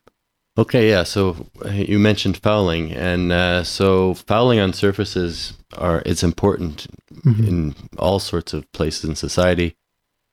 Okay, 0.61 0.91
yeah. 0.91 1.05
So 1.05 1.47
you 1.73 1.99
mentioned 1.99 2.37
fouling, 2.37 2.93
and 2.93 3.33
uh, 3.33 3.65
so 3.65 4.15
fouling 4.15 4.59
on 4.61 4.73
surfaces 4.73 5.55
are 5.77 6.03
it's 6.05 6.23
important 6.23 6.87
Mhm. 7.25 7.49
in 7.49 7.75
all 7.99 8.19
sorts 8.19 8.53
of 8.53 8.71
places 8.73 9.05
in 9.05 9.15
society. 9.17 9.77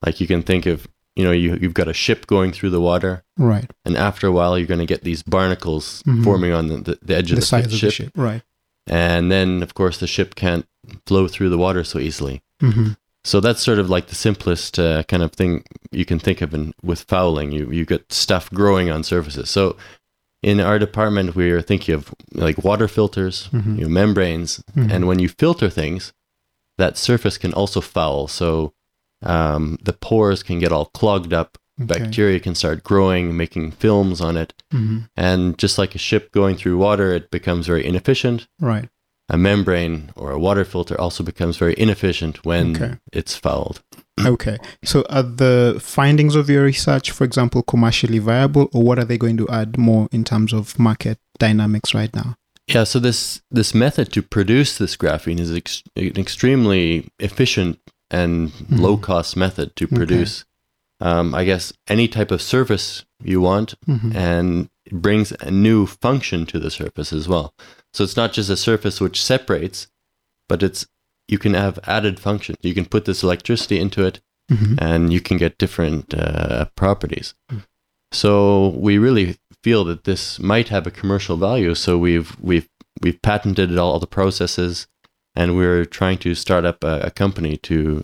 Like 0.05 0.19
you 0.21 0.27
can 0.27 0.43
think 0.43 0.65
of, 0.65 0.87
you 1.15 1.23
know, 1.25 1.31
you 1.43 1.57
you've 1.61 1.73
got 1.81 1.87
a 1.87 1.93
ship 1.93 2.27
going 2.27 2.51
through 2.51 2.71
the 2.71 2.81
water, 2.81 3.23
Right. 3.37 3.69
and 3.85 3.95
after 3.97 4.27
a 4.27 4.31
while 4.31 4.57
you're 4.57 4.67
going 4.75 4.85
to 4.87 4.93
get 4.93 5.03
these 5.03 5.23
barnacles 5.23 6.03
Mhm. 6.05 6.23
forming 6.23 6.51
on 6.53 6.67
the, 6.67 6.77
the, 6.87 6.99
the 7.07 7.15
edge 7.15 7.29
The 7.31 7.37
of 7.37 7.49
the, 7.49 7.55
of 7.57 7.71
ship, 7.71 7.79
the 7.81 7.91
ship. 7.91 8.11
Right. 8.15 8.41
and 8.89 9.31
then 9.31 9.63
of 9.63 9.73
course 9.73 9.97
the 9.97 10.07
ship 10.07 10.35
can't 10.35 10.65
flow 11.05 11.27
through 11.27 11.49
the 11.49 11.57
water 11.65 11.83
so 11.83 11.99
easily. 11.99 12.41
hmm 12.61 12.89
So 13.23 13.39
that's 13.41 13.61
sort 13.63 13.79
of 13.79 13.89
like 13.89 14.07
the 14.07 14.15
simplest 14.27 14.79
uh, 14.79 15.03
kind 15.11 15.23
of 15.23 15.31
thing 15.33 15.63
you 15.91 16.05
can 16.05 16.19
think 16.19 16.41
of 16.41 16.53
in, 16.53 16.73
with 16.81 17.01
fouling. 17.13 17.51
You 17.57 17.63
you 17.77 17.85
get 17.85 18.11
stuff 18.13 18.49
growing 18.51 18.89
on 18.91 19.03
surfaces. 19.03 19.49
So 19.49 19.75
in 20.43 20.59
our 20.59 20.77
department, 20.79 21.35
we 21.35 21.51
are 21.51 21.61
thinking 21.61 21.95
of 21.95 22.13
like 22.33 22.63
water 22.63 22.87
filters, 22.87 23.49
Mhm. 23.51 23.77
you 23.79 23.83
know, 23.83 23.89
membranes, 23.89 24.63
Mhm. 24.75 24.91
and 24.91 25.07
when 25.07 25.19
you 25.19 25.29
filter 25.29 25.69
things, 25.69 26.13
that 26.77 26.97
surface 26.97 27.37
can 27.37 27.53
also 27.53 27.81
foul. 27.81 28.27
So 28.27 28.73
um, 29.23 29.79
the 29.81 29.93
pores 29.93 30.43
can 30.43 30.59
get 30.59 30.71
all 30.71 30.85
clogged 30.85 31.33
up. 31.33 31.57
Okay. 31.81 31.87
Bacteria 31.99 32.39
can 32.39 32.53
start 32.55 32.83
growing, 32.83 33.35
making 33.35 33.71
films 33.71 34.21
on 34.21 34.37
it, 34.37 34.53
hmm 34.71 34.99
and 35.15 35.57
just 35.57 35.77
like 35.79 35.95
a 35.95 35.99
ship 35.99 36.31
going 36.31 36.55
through 36.55 36.77
water, 36.77 37.13
it 37.13 37.31
becomes 37.31 37.65
very 37.67 37.83
inefficient. 37.85 38.47
Right. 38.59 38.89
A 39.29 39.37
membrane 39.37 40.11
or 40.15 40.31
a 40.31 40.39
water 40.39 40.63
filter 40.65 40.99
also 41.01 41.23
becomes 41.23 41.57
very 41.57 41.73
inefficient 41.77 42.45
when 42.45 42.75
Okay. 42.75 42.93
it's 43.11 43.35
fouled. 43.35 43.81
Okay. 44.25 44.57
So 44.83 45.03
are 45.09 45.23
the 45.23 45.77
findings 45.79 46.35
of 46.35 46.49
your 46.49 46.63
research, 46.63 47.11
for 47.11 47.23
example, 47.23 47.61
commercially 47.63 48.19
viable, 48.19 48.67
or 48.73 48.83
what 48.83 48.97
are 48.99 49.05
they 49.05 49.17
going 49.17 49.37
to 49.37 49.47
add 49.49 49.77
more 49.77 50.07
in 50.11 50.23
terms 50.23 50.53
of 50.53 50.77
market 50.79 51.19
dynamics 51.39 51.93
right 51.93 52.13
now? 52.15 52.35
Yeah, 52.67 52.83
so 52.83 52.99
this 52.99 53.41
this 53.51 53.73
method 53.73 54.11
to 54.13 54.21
produce 54.21 54.77
this 54.77 54.97
graphene 54.97 55.39
is 55.39 55.53
ex- 55.53 55.83
an 55.95 56.17
extremely 56.17 57.07
efficient 57.19 57.79
and 58.09 58.51
Mhm. 58.51 58.79
low 58.79 58.97
cost 58.97 59.37
method 59.37 59.75
to 59.75 59.85
Okay. 59.85 59.95
produce. 59.95 60.45
Um, 60.99 61.35
I 61.35 61.43
guess 61.45 61.71
any 61.87 62.07
type 62.07 62.31
of 62.31 62.41
surface 62.41 63.05
you 63.23 63.39
want, 63.39 63.75
Mhm. 63.87 64.15
and 64.15 64.69
it 64.85 64.93
brings 65.01 65.31
a 65.39 65.51
new 65.51 65.85
function 65.85 66.45
to 66.47 66.59
the 66.59 66.71
surface 66.71 67.13
as 67.13 67.27
well. 67.27 67.53
So 67.93 68.03
it's 68.03 68.17
not 68.17 68.33
just 68.33 68.49
a 68.49 68.57
surface 68.57 68.99
which 68.99 69.21
separates, 69.23 69.87
but 70.49 70.63
it's 70.63 70.87
you 71.27 71.37
can 71.37 71.53
have 71.53 71.79
added 71.83 72.19
function. 72.19 72.55
You 72.61 72.73
can 72.73 72.85
put 72.85 73.05
this 73.05 73.23
electricity 73.23 73.79
into 73.79 74.05
it, 74.05 74.19
Mhm. 74.51 74.77
and 74.81 75.11
you 75.13 75.19
can 75.21 75.37
get 75.37 75.57
different 75.57 76.13
uh, 76.13 76.65
properties. 76.75 77.33
Mm. 77.51 77.63
So 78.11 78.69
we 78.69 78.97
really 78.97 79.35
feel 79.63 79.83
that 79.85 80.03
this 80.05 80.39
might 80.39 80.69
have 80.69 80.87
a 80.87 80.91
commercial 80.91 81.37
value. 81.37 81.75
So 81.75 81.97
we've 81.97 82.35
we've 82.39 82.69
we've 83.01 83.21
patented 83.21 83.77
all 83.77 83.99
the 83.99 84.07
processes, 84.07 84.87
and 85.35 85.55
we're 85.55 85.85
trying 85.85 86.17
to 86.19 86.33
start 86.35 86.65
up 86.65 86.83
a, 86.83 87.01
a 87.07 87.11
company 87.11 87.57
to 87.57 88.01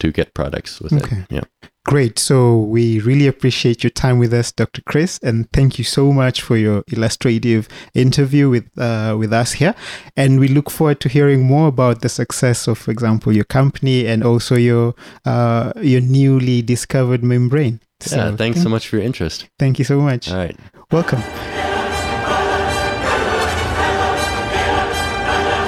to 0.00 0.12
get 0.12 0.34
products 0.34 0.80
with 0.80 0.92
Okay. 0.92 1.20
it. 1.20 1.26
Yeah. 1.30 1.44
Great. 1.88 2.18
So 2.18 2.58
we 2.58 3.00
really 3.00 3.26
appreciate 3.26 3.82
your 3.82 3.90
time 3.90 4.18
with 4.18 4.34
us, 4.34 4.52
Dr. 4.52 4.82
Chris, 4.82 5.18
and 5.22 5.50
thank 5.52 5.78
you 5.78 5.84
so 5.84 6.12
much 6.12 6.42
for 6.42 6.54
your 6.58 6.84
illustrative 6.88 7.66
interview 7.94 8.50
with 8.50 8.66
uh, 8.76 9.16
with 9.18 9.32
us 9.32 9.52
here. 9.52 9.74
And 10.14 10.38
we 10.38 10.48
look 10.48 10.70
forward 10.70 11.00
to 11.00 11.08
hearing 11.08 11.44
more 11.44 11.68
about 11.68 12.02
the 12.02 12.10
success 12.10 12.68
of, 12.68 12.76
for 12.76 12.90
example, 12.90 13.32
your 13.32 13.44
company 13.44 14.06
and 14.06 14.22
also 14.22 14.56
your 14.56 14.94
uh, 15.24 15.72
your 15.80 16.02
newly 16.02 16.60
discovered 16.60 17.24
membrane. 17.24 17.80
yeah. 18.10 18.36
Thanks 18.36 18.62
so 18.62 18.68
much 18.68 18.86
for 18.86 18.96
your 18.96 19.06
interest. 19.06 19.48
Thank 19.58 19.78
you 19.78 19.86
so 19.86 19.98
much. 19.98 20.30
All 20.30 20.36
right. 20.36 20.56
Welcome. 20.92 21.22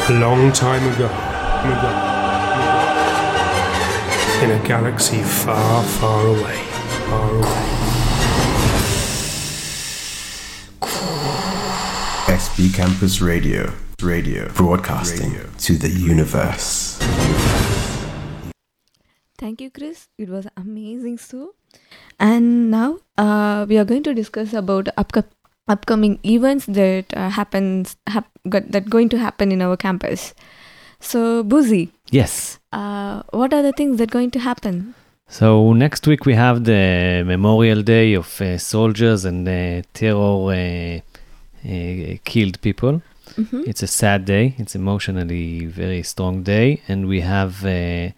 A 0.06 0.20
long 0.20 0.52
time 0.52 0.84
ago, 0.92 1.06
ago, 1.06 2.09
in 4.42 4.50
a 4.50 4.58
galaxy 4.66 5.22
far, 5.22 5.84
far 5.84 6.26
away, 6.26 6.56
far 7.08 7.30
away. 7.36 7.66
SB 12.32 12.74
Campus 12.74 13.20
Radio. 13.20 13.72
Radio. 14.00 14.48
Broadcasting 14.54 15.34
to 15.58 15.76
the 15.76 15.90
universe. 15.90 16.98
Thank 19.36 19.60
you, 19.60 19.70
Chris. 19.70 20.08
It 20.16 20.30
was 20.30 20.46
amazing, 20.56 21.18
so. 21.18 21.54
And 22.18 22.70
now 22.70 22.98
uh, 23.18 23.66
we 23.68 23.76
are 23.76 23.84
going 23.84 24.02
to 24.04 24.14
discuss 24.14 24.54
about 24.54 24.88
upco- 24.96 25.28
upcoming 25.68 26.18
events 26.24 26.64
that 26.66 27.12
uh, 27.14 27.28
happens 27.28 27.96
hap- 28.06 28.30
got, 28.48 28.70
that 28.72 28.88
going 28.88 29.10
to 29.10 29.18
happen 29.18 29.52
in 29.52 29.60
our 29.60 29.76
campus. 29.76 30.34
So, 31.00 31.42
Buzi, 31.44 31.90
Yes. 32.10 32.58
uh, 32.72 33.22
what 33.30 33.52
are 33.54 33.62
the 33.62 33.72
things 33.72 33.98
that 33.98 34.10
are 34.10 34.12
going 34.18 34.30
to 34.32 34.38
happen? 34.40 34.94
So 35.28 35.72
next 35.72 36.06
week 36.08 36.26
we 36.26 36.34
have 36.34 36.64
the 36.64 37.22
Memorial 37.26 37.82
Day 37.82 38.14
of 38.14 38.40
uh, 38.40 38.58
soldiers 38.58 39.24
and 39.24 39.48
uh, 39.48 39.82
terror 39.94 40.50
uh, 40.50 41.00
uh, 41.64 42.16
killed 42.24 42.60
people. 42.62 43.00
Mhm. 43.36 43.62
It's 43.68 43.82
a 43.82 43.86
sad 43.86 44.24
day. 44.24 44.54
It's 44.58 44.74
emotionally 44.74 45.66
very 45.66 46.02
strong 46.02 46.42
day, 46.42 46.80
and 46.88 47.06
we 47.06 47.20
have 47.20 47.64
uh, 47.64 48.10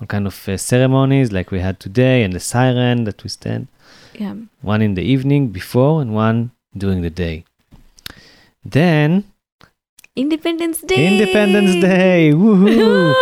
all 0.00 0.06
kind 0.06 0.26
of 0.26 0.48
uh, 0.48 0.56
ceremonies 0.56 1.32
like 1.32 1.50
we 1.50 1.58
had 1.60 1.80
today, 1.80 2.22
and 2.24 2.32
the 2.32 2.40
siren 2.40 3.04
that 3.04 3.24
we 3.24 3.30
stand. 3.30 3.66
Yeah. 4.14 4.34
One 4.62 4.80
in 4.84 4.94
the 4.94 5.02
evening 5.02 5.48
before, 5.52 6.00
and 6.02 6.14
one 6.14 6.50
during 6.76 7.02
the 7.02 7.10
day. 7.10 7.44
Then 8.64 9.24
Independence 10.16 10.80
Day. 10.80 11.06
Independence 11.06 11.80
Day. 11.80 12.32
Woohoo! 12.32 13.14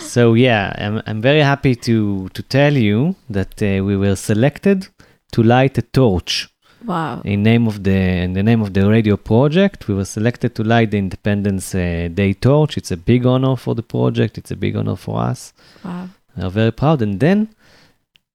so 0.00 0.34
yeah, 0.34 0.74
I'm, 0.76 1.02
I'm 1.06 1.20
very 1.20 1.40
happy 1.40 1.74
to 1.76 2.28
to 2.30 2.42
tell 2.42 2.74
you 2.74 3.14
that 3.30 3.62
uh, 3.62 3.84
we 3.84 3.96
were 3.96 4.16
selected 4.16 4.88
to 5.32 5.42
light 5.42 5.78
a 5.78 5.82
torch 5.82 6.48
wow. 6.84 7.20
in 7.24 7.42
name 7.42 7.66
of 7.66 7.84
the 7.84 7.98
in 8.24 8.32
the 8.32 8.42
name 8.42 8.62
of 8.62 8.74
the 8.74 8.88
radio 8.88 9.16
project. 9.16 9.88
We 9.88 9.94
were 9.94 10.04
selected 10.04 10.54
to 10.56 10.64
light 10.64 10.90
the 10.90 10.98
Independence 10.98 11.74
uh, 11.74 12.08
Day 12.12 12.32
torch. 12.34 12.76
It's 12.76 12.90
a 12.90 12.96
big 12.96 13.24
honor 13.26 13.56
for 13.56 13.74
the 13.74 13.82
project. 13.82 14.38
It's 14.38 14.50
a 14.50 14.56
big 14.56 14.76
honor 14.76 14.96
for 14.96 15.20
us. 15.20 15.52
Wow. 15.84 16.08
We 16.36 16.42
are 16.42 16.50
very 16.50 16.72
proud. 16.72 17.02
And 17.02 17.20
then, 17.20 17.54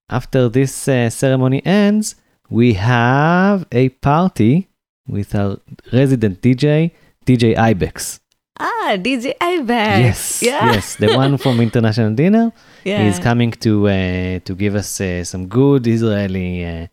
after 0.10 0.49
this 0.49 0.88
uh, 0.88 1.10
ceremony 1.10 1.65
ends, 1.65 2.15
we 2.49 2.73
have 2.73 3.65
a 3.71 3.89
party 3.89 4.69
with 5.08 5.36
our 5.36 5.58
resident 5.91 6.41
DJ, 6.41 6.91
DJ 7.27 7.55
Ibex. 7.57 8.19
Ah, 8.59 8.95
DJ 8.97 9.33
Ibex. 9.39 9.99
Yes, 9.99 10.41
Yeah. 10.41 10.71
yes, 10.73 10.95
the 10.95 11.15
one 11.15 11.37
from 11.37 11.59
International 11.67 12.11
Dinner 12.15 12.51
Yeah. 12.83 13.03
is 13.09 13.19
coming 13.19 13.51
to 13.65 13.87
uh, 13.87 14.39
to 14.47 14.55
give 14.55 14.75
us 14.75 14.99
uh, 15.01 15.23
some 15.23 15.47
good 15.47 15.85
Israeli 15.87 16.65
uh, 16.65 16.87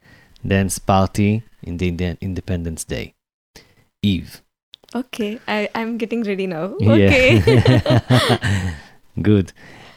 dance 0.47 0.79
party 0.79 1.43
in 1.63 1.77
the 1.79 1.89
Indi- 1.89 2.19
Independence 2.21 2.85
Day 2.85 3.15
Eve. 4.03 4.43
Okay, 4.95 5.39
I, 5.49 5.69
I'm 5.75 5.97
getting 5.99 6.23
ready 6.23 6.47
now. 6.47 6.75
Yeah. 6.79 6.93
Okay. 6.93 7.31
Good. 9.23 9.53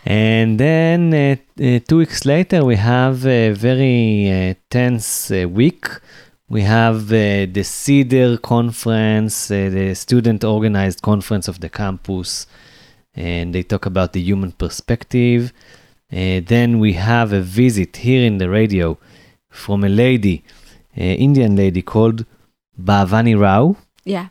And 0.05 0.57
then 0.59 1.13
uh, 1.13 1.35
uh, 1.63 1.79
two 1.87 1.97
weeks 1.97 2.25
later, 2.25 2.63
we 2.63 2.77
have 2.77 3.25
a 3.27 3.51
very 3.51 4.31
uh, 4.31 4.53
tense 4.69 5.29
uh, 5.31 5.47
week. 5.49 5.85
We 6.49 6.61
have 6.61 7.07
uh, 7.11 7.45
the 7.51 7.63
CEDAR 7.63 8.41
conference, 8.41 9.51
uh, 9.51 9.69
the 9.69 9.93
student 9.95 10.43
organized 10.45 11.01
conference 11.01 11.49
of 11.49 11.59
the 11.59 11.69
campus, 11.69 12.47
and 13.13 13.53
they 13.53 13.63
talk 13.63 13.85
about 13.85 14.13
the 14.13 14.21
human 14.21 14.53
perspective. 14.53 15.51
Uh, 16.11 16.39
then 16.45 16.79
we 16.79 16.93
have 16.93 17.33
a 17.33 17.41
visit 17.41 17.97
here 17.97 18.25
in 18.25 18.37
the 18.37 18.49
radio 18.49 18.97
from 19.49 19.83
a 19.83 19.89
lady, 19.89 20.43
uh, 20.97 21.01
Indian 21.01 21.55
lady 21.57 21.81
called 21.81 22.25
Bhavani 22.81 23.37
Rao. 23.39 23.75
yeah. 24.05 24.27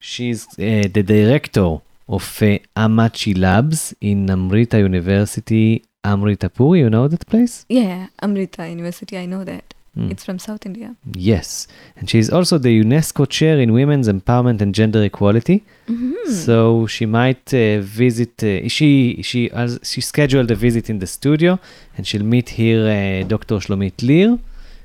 She's 0.00 0.46
uh, 0.58 0.86
the 0.92 1.02
director 1.02 1.80
of 2.08 2.42
uh, 2.42 2.58
Ammachi 2.76 3.38
Labs 3.38 3.94
in 4.00 4.28
Amrita 4.28 4.78
University, 4.78 5.82
Amritapur. 6.04 6.76
You 6.78 6.90
know 6.90 7.08
that 7.08 7.26
place? 7.26 7.64
Yeah. 7.68 8.08
Amrita 8.20 8.68
University, 8.68 9.16
I 9.16 9.24
know 9.26 9.44
that. 9.44 9.73
Mm. 9.96 10.10
It's 10.10 10.24
from 10.24 10.38
South 10.40 10.66
India. 10.66 10.96
Yes. 11.14 11.68
And 11.96 12.10
she's 12.10 12.28
also 12.28 12.58
the 12.58 12.82
UNESCO 12.84 13.28
chair 13.28 13.60
in 13.60 13.72
women's 13.72 14.08
empowerment 14.08 14.60
and 14.60 14.74
gender 14.74 15.02
equality. 15.04 15.62
Mhm. 15.88 16.14
So 16.44 16.86
she 16.88 17.06
might 17.06 17.46
uh, 17.54 17.78
visit. 17.80 18.42
Uh, 18.42 18.68
she 18.68 19.22
she 19.22 19.40
has, 19.50 19.78
she 19.90 20.00
scheduled 20.00 20.50
a 20.50 20.56
visit 20.56 20.90
in 20.90 20.98
the 20.98 21.06
studio, 21.06 21.58
and 21.96 22.06
she'll 22.08 22.24
meet 22.36 22.48
here 22.60 22.82
uh, 22.88 23.28
Dr. 23.28 23.56
Shlomit 23.64 24.02
Lear, 24.02 24.30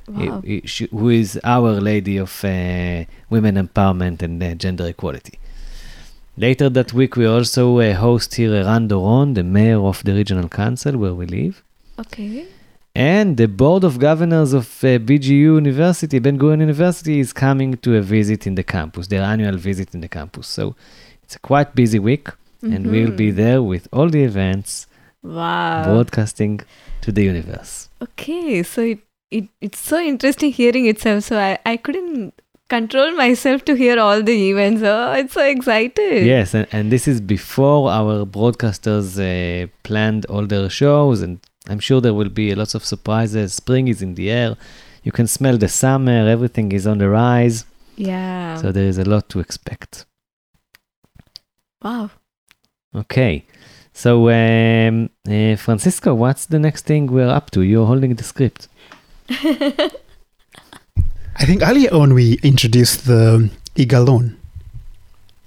wow. 0.07 0.43
uh, 0.45 0.59
she, 0.65 0.85
who 0.91 1.09
is 1.09 1.39
our 1.43 1.71
lady 1.91 2.17
of 2.17 2.31
uh, 2.45 3.05
women 3.31 3.55
empowerment 3.55 4.21
and 4.21 4.43
uh, 4.43 4.53
gender 4.63 4.85
equality. 4.87 5.39
Later 6.37 6.69
that 6.69 6.93
week, 6.93 7.15
we 7.15 7.25
also 7.25 7.79
uh, 7.79 7.95
host 7.95 8.35
here 8.35 8.53
Eran 8.53 8.87
Doron, 8.87 9.33
the 9.33 9.43
mayor 9.43 9.79
of 9.91 10.03
the 10.03 10.13
regional 10.13 10.47
council 10.49 10.93
where 10.97 11.15
we 11.15 11.25
live. 11.25 11.63
okay. 11.97 12.45
And 12.99 13.37
the 13.37 13.47
board 13.47 13.83
of 13.85 13.97
governors 13.97 14.51
of 14.51 14.65
uh, 14.83 14.99
BGU 15.07 15.55
University, 15.63 16.19
Ben 16.19 16.37
Gurion 16.37 16.59
University, 16.59 17.19
is 17.19 17.31
coming 17.31 17.77
to 17.77 17.95
a 17.95 18.01
visit 18.01 18.45
in 18.45 18.55
the 18.55 18.63
campus, 18.75 19.07
their 19.07 19.21
annual 19.23 19.55
visit 19.69 19.93
in 19.95 20.01
the 20.01 20.09
campus. 20.09 20.47
So 20.47 20.75
it's 21.23 21.35
a 21.37 21.39
quite 21.39 21.69
busy 21.75 21.99
week, 21.99 22.27
and 22.61 22.81
we'll 22.91 23.11
be 23.23 23.31
Mhm. 23.31 23.35
there 23.41 23.61
with 23.63 23.87
all 23.93 24.09
the 24.09 24.23
events, 24.31 24.85
Wow. 25.23 25.83
broadcasting 25.85 26.59
to 27.03 27.09
the 27.13 27.23
universe. 27.33 27.87
Okay, 28.01 28.63
so 28.63 28.81
it, 28.93 28.99
it 29.31 29.45
it's 29.61 29.79
so 29.79 29.97
interesting 30.13 30.51
hearing 30.51 30.85
itself. 30.93 31.23
So 31.29 31.37
I, 31.49 31.57
I 31.65 31.77
couldn't 31.77 32.33
control 32.69 33.11
myself 33.25 33.63
to 33.69 33.73
hear 33.75 33.97
all 34.05 34.21
the 34.21 34.37
events. 34.51 34.81
Oh, 34.83 35.13
it's 35.13 35.33
so 35.39 35.45
excited. 35.55 36.25
Yes, 36.25 36.53
and, 36.53 36.67
and 36.75 36.91
this 36.91 37.07
is 37.07 37.21
before 37.21 37.89
our 37.99 38.25
broadcasters 38.25 39.07
uh, 39.19 39.67
planned 39.83 40.25
all 40.25 40.45
their 40.45 40.69
shows, 40.69 41.21
and 41.21 41.39
I'm 41.69 41.79
sure 41.79 42.01
there 42.01 42.13
will 42.13 42.29
be 42.29 42.53
lots 42.55 42.73
of 42.75 42.83
surprises. 42.83 43.53
Spring 43.53 43.87
is 43.87 44.01
in 44.01 44.15
the 44.15 44.29
air. 44.31 44.57
You 45.03 45.11
can 45.11 45.27
smell 45.27 45.57
the 45.57 45.69
summer, 45.69 46.27
everything 46.27 46.71
is 46.71 46.85
on 46.87 46.97
the 46.97 47.09
rise. 47.09 47.65
Yeah. 47.95 48.55
So 48.57 48.71
there 48.71 48.87
is 48.87 48.97
a 48.97 49.05
lot 49.05 49.29
to 49.29 49.39
expect. 49.39 50.05
wow. 51.81 52.09
Okay. 52.95 53.45
So, 53.93 54.29
um, 54.29 55.09
uh, 55.29 55.55
Francisco, 55.57 56.15
what's 56.15 56.45
the 56.47 56.57
next 56.57 56.85
thing 56.85 57.07
we're 57.07 57.29
up 57.29 57.51
to? 57.51 57.61
You're 57.61 57.85
holding 57.85 58.15
the 58.15 58.23
script. 58.23 58.67
I 59.29 59.91
think 61.45 61.61
earlier 61.61 61.93
on 61.93 62.13
we 62.13 62.39
introduced 62.41 63.05
the 63.05 63.49
Igalon. 63.75 64.38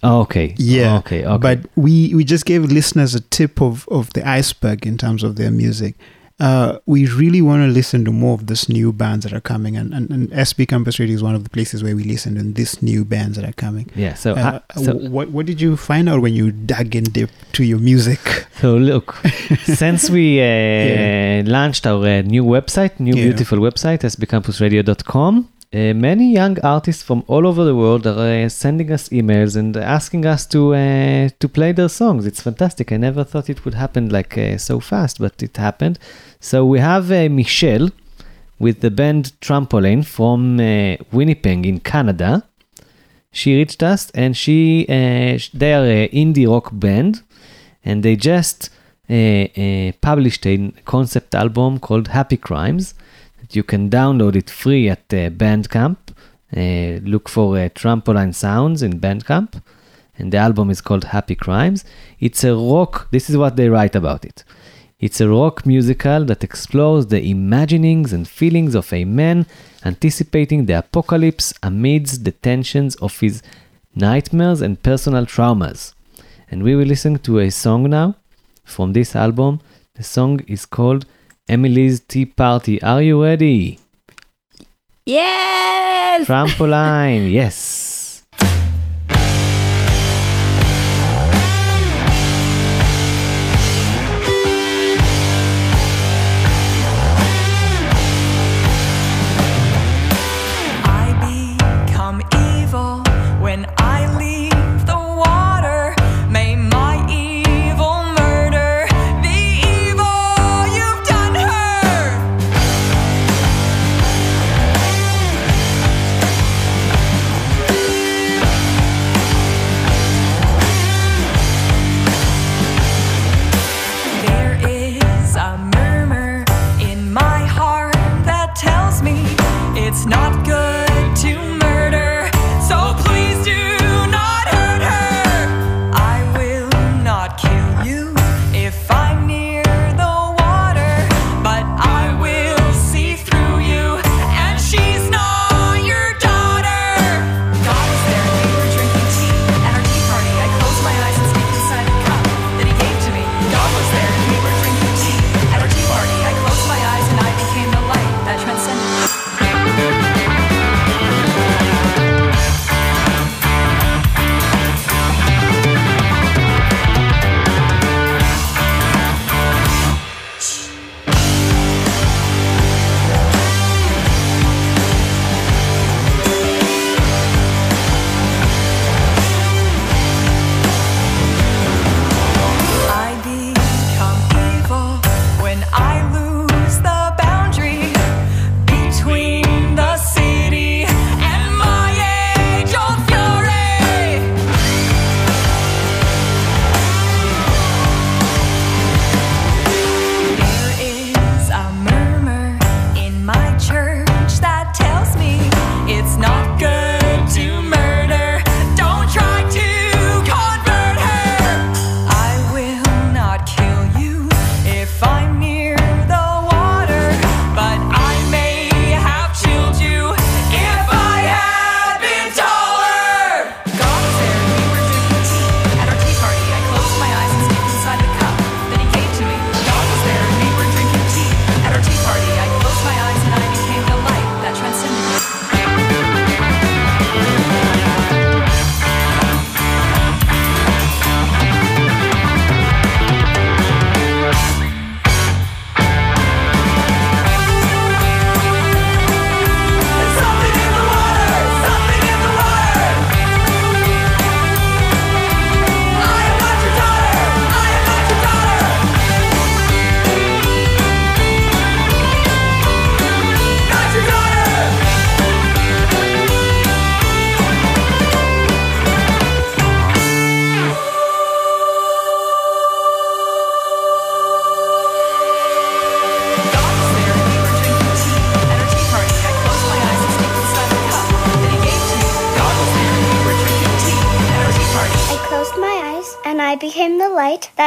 Oh, 0.02 0.20
okay. 0.22 0.54
Yeah, 0.58 0.98
Okay. 0.98 1.24
Okay. 1.24 1.38
But 1.40 1.58
we, 1.76 2.12
we 2.14 2.24
just 2.24 2.44
gave 2.44 2.64
listeners 2.64 3.14
a 3.14 3.20
tip 3.20 3.60
of, 3.62 3.86
of 3.88 4.12
the 4.14 4.26
iceberg 4.28 4.86
in 4.86 4.98
terms 4.98 5.22
of 5.22 5.36
their 5.36 5.50
music. 5.50 5.94
Uh, 6.40 6.78
we 6.86 7.06
really 7.06 7.40
want 7.40 7.62
to 7.62 7.68
listen 7.68 8.04
to 8.04 8.10
more 8.10 8.34
of 8.34 8.48
this 8.48 8.68
new 8.68 8.92
bands 8.92 9.22
that 9.24 9.32
are 9.32 9.40
coming, 9.40 9.76
and, 9.76 9.94
and, 9.94 10.10
and 10.10 10.28
SB 10.30 10.66
Campus 10.66 10.98
Radio 10.98 11.14
is 11.14 11.22
one 11.22 11.36
of 11.36 11.44
the 11.44 11.50
places 11.50 11.84
where 11.84 11.94
we 11.94 12.02
listen 12.02 12.34
to 12.34 12.42
these 12.42 12.82
new 12.82 13.04
bands 13.04 13.36
that 13.36 13.44
are 13.48 13.52
coming. 13.52 13.88
yeah. 13.94 14.14
So, 14.14 14.32
Uh, 14.34 14.58
uh, 14.74 14.80
so, 14.80 14.94
what 14.94 15.30
what 15.30 15.46
did 15.46 15.60
you 15.60 15.76
find 15.76 16.08
out 16.08 16.20
when 16.20 16.34
you 16.34 16.50
dug 16.50 16.96
in 16.96 17.04
deep 17.04 17.30
to 17.52 17.62
your 17.62 17.78
music? 17.78 18.18
so 18.60 18.74
look, 18.76 19.14
since 19.64 20.10
we 20.10 20.40
uh, 20.40 20.42
Yeah. 20.44 21.42
launched 21.46 21.86
our 21.86 22.04
uh, 22.04 22.22
new 22.22 22.42
website, 22.44 22.98
new 22.98 23.14
Yeah. 23.14 23.24
beautiful 23.26 23.58
website, 23.58 24.00
sbcampusradio.com, 24.02 25.48
uh, 25.74 25.94
many 25.94 26.30
young 26.30 26.60
artists 26.60 27.02
from 27.02 27.24
all 27.26 27.46
over 27.46 27.64
the 27.64 27.74
world 27.74 28.06
are 28.06 28.44
uh, 28.44 28.48
sending 28.50 28.92
us 28.92 29.08
emails 29.08 29.56
and 29.56 29.74
asking 29.74 30.26
us 30.26 30.44
to 30.44 30.74
uh, 30.74 31.30
to 31.40 31.48
play 31.48 31.72
their 31.72 31.88
songs. 31.88 32.26
It's 32.26 32.42
fantastic. 32.42 32.92
I 32.92 32.98
never 32.98 33.24
thought 33.24 33.48
it 33.48 33.64
would 33.64 33.72
happen 33.72 34.10
like 34.10 34.36
uh, 34.36 34.58
so 34.58 34.80
fast, 34.80 35.18
but 35.18 35.42
it 35.42 35.56
happened. 35.56 35.98
So 36.40 36.66
we 36.66 36.78
have 36.80 37.10
uh, 37.10 37.30
Michelle 37.30 37.88
with 38.58 38.80
the 38.82 38.90
band 38.90 39.32
Trampoline 39.40 40.04
from 40.04 40.60
uh, 40.60 40.96
Winnipeg 41.10 41.64
in 41.64 41.80
Canada. 41.80 42.46
She 43.30 43.56
reached 43.56 43.82
us 43.82 44.10
and 44.10 44.36
she 44.36 44.84
they 44.86 45.72
are 45.72 45.86
an 45.86 46.08
indie 46.10 46.46
rock 46.46 46.68
band 46.70 47.22
and 47.82 48.02
they 48.02 48.14
just 48.14 48.68
published 50.02 50.46
a 50.46 50.72
concept 50.84 51.34
album 51.34 51.78
called 51.78 52.08
Happy 52.08 52.36
Crimes 52.36 52.92
you 53.54 53.62
can 53.62 53.90
download 53.90 54.36
it 54.36 54.50
free 54.50 54.88
at 54.88 55.04
uh, 55.12 55.30
Bandcamp. 55.30 55.98
Uh, 56.54 57.00
look 57.08 57.28
for 57.28 57.56
uh, 57.56 57.68
Trampoline 57.70 58.34
Sounds 58.34 58.82
in 58.82 59.00
Bandcamp 59.00 59.62
and 60.18 60.32
the 60.32 60.38
album 60.38 60.70
is 60.70 60.80
called 60.80 61.04
Happy 61.04 61.34
Crimes. 61.34 61.84
It's 62.20 62.44
a 62.44 62.54
rock, 62.54 63.08
this 63.10 63.30
is 63.30 63.36
what 63.36 63.56
they 63.56 63.68
write 63.68 63.96
about 63.96 64.24
it. 64.24 64.44
It's 65.00 65.20
a 65.20 65.28
rock 65.28 65.66
musical 65.66 66.24
that 66.26 66.44
explores 66.44 67.06
the 67.06 67.20
imaginings 67.20 68.12
and 68.12 68.28
feelings 68.28 68.74
of 68.76 68.92
a 68.92 69.04
man 69.04 69.46
anticipating 69.84 70.66
the 70.66 70.78
apocalypse 70.78 71.52
amidst 71.62 72.24
the 72.24 72.32
tensions 72.32 72.94
of 72.96 73.18
his 73.18 73.42
nightmares 73.96 74.60
and 74.60 74.80
personal 74.82 75.26
traumas. 75.26 75.94
And 76.48 76.62
we 76.62 76.76
will 76.76 76.86
listen 76.86 77.18
to 77.20 77.40
a 77.40 77.50
song 77.50 77.90
now 77.90 78.14
from 78.64 78.92
this 78.92 79.16
album. 79.16 79.60
The 79.94 80.04
song 80.04 80.40
is 80.46 80.66
called 80.66 81.04
Emily's 81.48 82.00
Tea 82.00 82.26
Party. 82.26 82.80
Are 82.82 83.02
you 83.02 83.22
ready? 83.22 83.78
Yes. 85.04 86.26
Trampoline, 86.26 87.30
yes. 87.40 87.81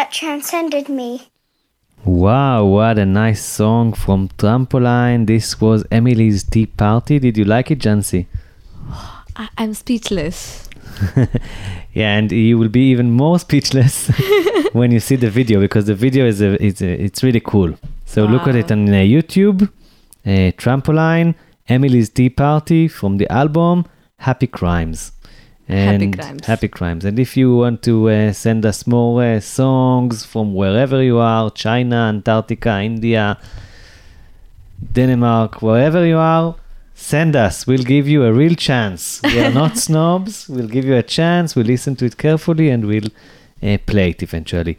That 0.06 0.12
transcended 0.13 0.88
me. 0.88 1.22
Wow, 2.04 2.65
what 2.65 3.00
a 3.00 3.06
nice 3.06 3.44
song 3.44 3.94
from 3.94 4.30
Trampoline. 4.38 5.26
This 5.26 5.60
was 5.60 5.84
Emily's 5.89 6.44
Tea 6.44 6.68
Party. 6.68 7.18
Did 7.18 7.38
you 7.39 7.46
like 7.46 7.72
it, 7.72 7.80
Jancy? 7.80 8.28
I- 9.36 9.50
I'm 9.58 9.74
speechless. 9.74 10.70
Yeah, 11.94 12.18
and 12.18 12.30
you 12.30 12.58
will 12.58 12.68
be 12.68 12.91
even 12.91 13.12
more 13.12 13.39
speechless 13.39 14.10
when 14.74 14.91
you 14.91 15.00
see 15.00 15.15
the 15.15 15.30
video 15.30 15.62
because 15.62 15.86
the 15.86 15.96
video 15.96 16.26
is 16.26 16.41
a, 16.41 16.62
it's 16.62 16.82
a, 16.82 16.91
it's 17.06 17.24
really 17.24 17.39
cool. 17.39 17.74
So 18.04 18.26
look 18.26 18.48
at 18.50 18.56
it 18.56 18.70
on 18.70 18.89
uh, 18.89 18.98
YouTube, 18.98 19.63
uh, 20.26 20.52
Trampoline, 20.62 21.36
Emily's 21.70 22.10
Tea 22.10 22.30
Party 22.30 22.89
from 22.89 23.15
the 23.15 23.32
album 23.32 23.86
Happy 24.18 24.46
Crimes. 24.46 25.13
Happy 25.67 26.06
And 26.06 26.19
Crimes. 26.19 26.45
Happy 26.45 26.67
Crimes. 26.67 27.06
And 27.06 27.19
if 27.19 27.36
you 27.36 27.58
want 27.58 27.82
to 27.84 28.10
uh, 28.10 28.34
send 28.34 28.65
us 28.65 28.86
more 28.86 29.23
uh, 29.23 29.39
songs 29.39 30.23
from 30.23 30.54
wherever 30.54 31.01
you 31.01 31.17
are, 31.17 31.49
China, 31.49 31.95
Antarctica, 31.95 32.82
India, 32.82 33.39
Denmark, 34.91 35.62
wherever 35.63 36.06
you 36.06 36.17
are, 36.17 36.56
send 36.93 37.36
us. 37.36 37.65
We'll 37.65 37.84
give 37.84 38.08
you 38.08 38.23
a 38.23 38.32
real 38.32 38.56
chance. 38.56 39.21
We 39.23 39.39
are 39.39 39.51
not 39.51 39.78
snobs. 39.78 40.47
We'll 40.47 40.67
give 40.67 40.86
you 40.86 40.95
a 40.95 41.04
chance. 41.04 41.56
We'll 41.56 41.65
listen 41.65 41.95
to 41.97 42.06
it 42.06 42.17
carefully 42.17 42.69
and 42.69 42.86
we'll 42.86 43.10
uh, 43.63 43.78
play 43.88 44.10
it 44.12 44.21
eventually. 44.21 44.78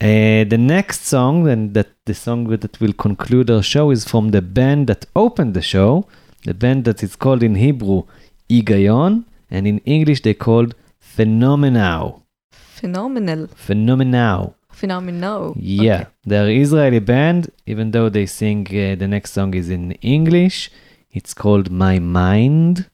Uh, 0.00 0.44
the 0.44 0.58
next 0.58 1.06
song, 1.06 1.48
and 1.48 1.74
that 1.74 1.88
the 2.04 2.14
song 2.14 2.44
that 2.48 2.80
will 2.80 2.92
conclude 2.92 3.50
our 3.50 3.62
show, 3.62 3.90
is 3.90 4.04
from 4.04 4.30
the 4.30 4.40
band 4.40 4.86
that 4.86 5.06
opened 5.16 5.54
the 5.54 5.62
show. 5.62 6.06
The 6.44 6.54
band 6.54 6.84
that 6.84 7.02
is 7.02 7.16
called 7.16 7.42
in 7.42 7.56
Hebrew 7.56 8.04
Igayon, 8.48 9.24
and 9.50 9.66
in 9.66 9.78
English 9.96 10.20
they 10.22 10.34
called 10.34 10.74
Phenomenal. 10.98 12.22
Phenomenal. 12.52 13.48
Phenomenal. 13.68 14.54
Phenomenal. 14.70 15.54
Yeah, 15.58 16.04
they're 16.24 16.48
Israeli 16.64 17.00
band, 17.00 17.50
even 17.66 17.90
though 17.90 18.08
they 18.08 18.26
sing 18.26 18.66
uh, 18.68 18.94
the 19.02 19.08
next 19.08 19.32
song 19.32 19.54
is 19.54 19.68
in 19.68 19.92
English. 20.16 20.70
It's 21.10 21.34
called 21.34 21.70
My 21.84 21.98
Mind. 21.98 22.88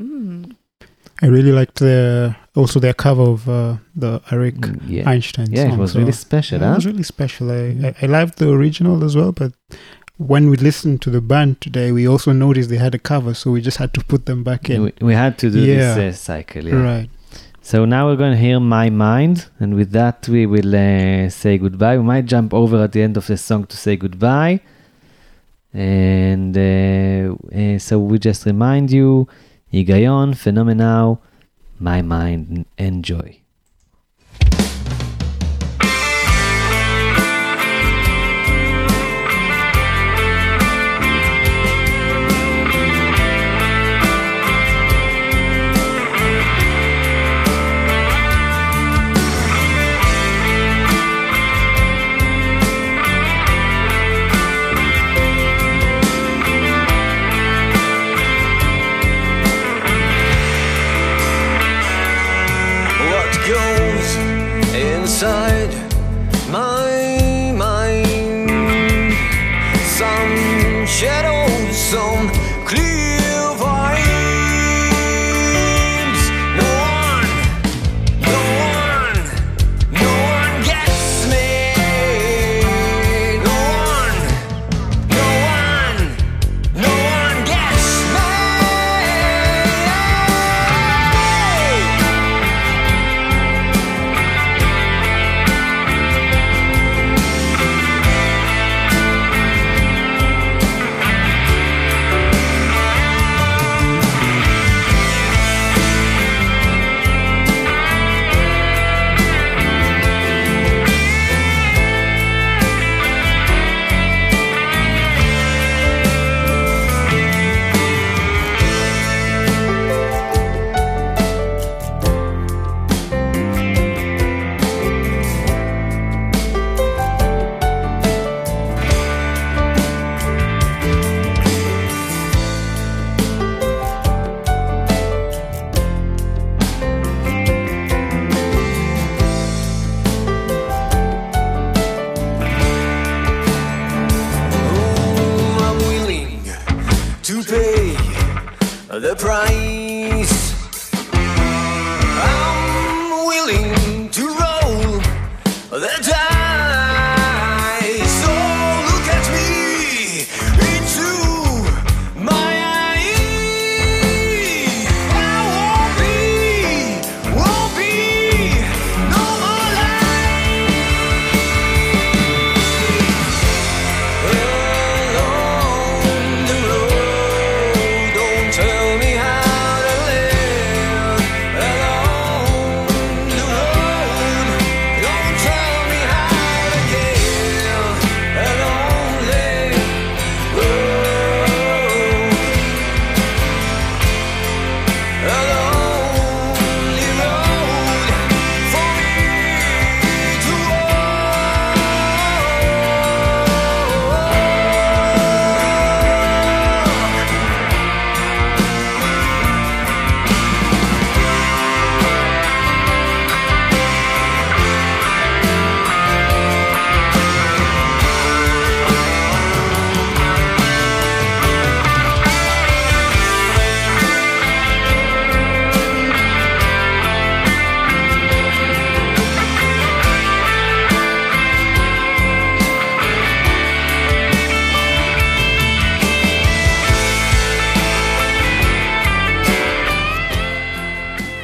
Mm. 0.00 0.56
I 1.22 1.26
really 1.26 1.52
liked 1.52 1.76
the 1.76 2.34
also 2.56 2.80
their 2.80 2.94
cover 2.94 3.22
of 3.36 3.48
uh, 3.48 3.76
the 3.94 4.20
Arik 4.32 4.58
Mm, 4.58 4.80
yeah. 4.88 5.08
Einstein 5.08 5.48
Yeah, 5.52 5.66
it 5.66 5.70
song. 5.70 5.78
was 5.78 5.92
so- 5.92 5.98
really 6.00 6.12
special, 6.28 6.58
yeah, 6.60 6.66
huh? 6.68 6.72
It 6.72 6.76
was 6.82 6.86
really 6.86 7.08
special. 7.16 7.50
I, 7.50 7.62
I, 7.88 7.94
I 8.02 8.06
loved 8.06 8.38
the 8.38 8.48
original 8.58 9.04
as 9.04 9.14
well, 9.16 9.32
but 9.32 9.52
when 10.18 10.50
we 10.50 10.56
listened 10.56 11.00
to 11.02 11.10
the 11.10 11.20
band 11.20 11.60
today, 11.60 11.92
we 11.92 12.06
also 12.06 12.32
noticed 12.32 12.68
they 12.70 12.76
had 12.76 12.94
a 12.94 12.98
cover, 12.98 13.34
so 13.34 13.50
we 13.52 13.60
just 13.60 13.78
had 13.78 13.94
to 13.94 14.04
put 14.04 14.26
them 14.26 14.42
back 14.44 14.68
in. 14.68 14.82
We, 14.82 14.92
we 15.00 15.14
had 15.14 15.38
to 15.38 15.50
do 15.50 15.60
Yeah. 15.60 15.94
this 15.94 16.16
uh, 16.18 16.22
cycle. 16.24 16.64
Yeah. 16.66 16.74
Right. 16.82 17.10
So 17.62 17.84
now 17.84 18.06
we're 18.08 18.16
going 18.16 18.32
to 18.32 18.38
hear 18.38 18.58
My 18.60 18.90
Mind, 18.90 19.46
and 19.60 19.74
with 19.74 19.90
that 19.92 20.28
we 20.28 20.46
will 20.46 20.74
uh, 20.74 21.28
say 21.30 21.58
goodbye. 21.58 21.96
We 21.98 22.04
might 22.04 22.26
jump 22.26 22.52
over 22.52 22.82
at 22.82 22.92
the 22.92 23.02
end 23.02 23.16
of 23.16 23.26
the 23.26 23.36
song 23.36 23.66
to 23.66 23.76
say 23.76 23.96
goodbye. 23.96 24.60
And 25.72 26.56
uh, 26.56 27.34
uh, 27.54 27.78
so 27.78 27.98
we 27.98 28.18
just 28.18 28.46
remind 28.46 28.90
you, 28.90 29.28
Higayon, 29.72 30.36
Phenomenal, 30.36 31.22
My 31.78 32.00
Mind, 32.02 32.64
enjoy. 32.78 33.40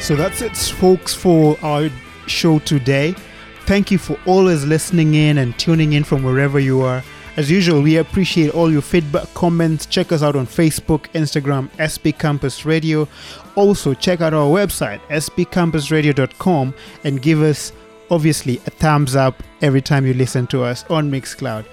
So 0.05 0.15
that's 0.15 0.43
it, 0.43 0.55
folks, 0.55 1.15
for 1.15 1.57
our 1.63 1.89
show 2.27 2.59
today. 2.59 3.15
Thank 3.61 3.91
you 3.91 3.97
for 3.97 4.19
always 4.27 4.67
listening 4.67 5.15
in 5.15 5.39
and 5.39 5.59
tuning 5.59 5.95
in 5.95 6.05
from 6.05 6.23
wherever 6.23 6.61
you 6.61 6.83
are. 6.83 7.03
As 7.39 7.51
usual, 7.51 7.81
we 7.81 7.97
appreciate 7.97 8.51
all 8.51 8.71
your 8.71 8.83
feedback, 8.83 9.33
comments. 9.33 9.87
Check 9.87 10.13
us 10.13 10.23
out 10.23 10.37
on 10.37 10.47
Facebook, 10.47 11.09
Instagram, 11.15 11.71
SB 11.79 12.19
Campus 12.19 12.67
Radio. 12.67 13.09
Also, 13.55 13.95
check 13.95 14.21
out 14.21 14.35
our 14.35 14.47
website, 14.47 15.01
sbcampusradio.com, 15.09 16.75
and 17.05 17.23
give 17.23 17.41
us, 17.41 17.73
obviously, 18.11 18.59
a 18.67 18.71
thumbs 18.73 19.17
up 19.17 19.43
every 19.63 19.81
time 19.81 20.05
you 20.05 20.13
listen 20.13 20.47
to 20.49 20.65
us 20.65 20.85
on 20.91 21.11
Mixcloud. 21.11 21.65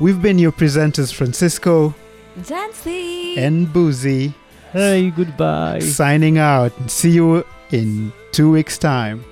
We've 0.00 0.22
been 0.22 0.38
your 0.38 0.52
presenters, 0.52 1.12
Francisco 1.12 1.94
Jancy! 2.40 3.36
and 3.36 3.66
Buzi, 3.66 4.32
Hey, 4.74 5.10
goodbye. 5.10 5.78
signing 5.78 6.36
out. 6.36 6.72
See 6.90 7.10
you 7.10 7.46
in 7.70 8.12
two 8.32 8.50
weeks' 8.50 8.76
time. 8.76 9.24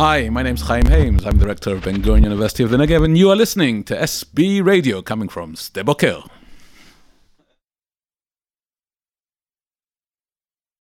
Hi, 0.00 0.30
my 0.30 0.42
name's 0.42 0.62
Chaim 0.62 0.86
Hames. 0.86 1.26
I'm 1.26 1.36
the 1.36 1.46
rector 1.46 1.74
of 1.74 1.84
Ben 1.84 2.00
Gurion 2.00 2.22
University 2.22 2.62
of 2.62 2.70
the 2.70 2.78
Negev, 2.78 3.04
and 3.04 3.18
you 3.18 3.28
are 3.28 3.36
listening 3.36 3.84
to 3.84 3.94
SB 3.94 4.64
Radio 4.64 5.02
coming 5.02 5.28
from 5.28 5.56
Sde 5.56 5.84
Boker. 5.84 6.22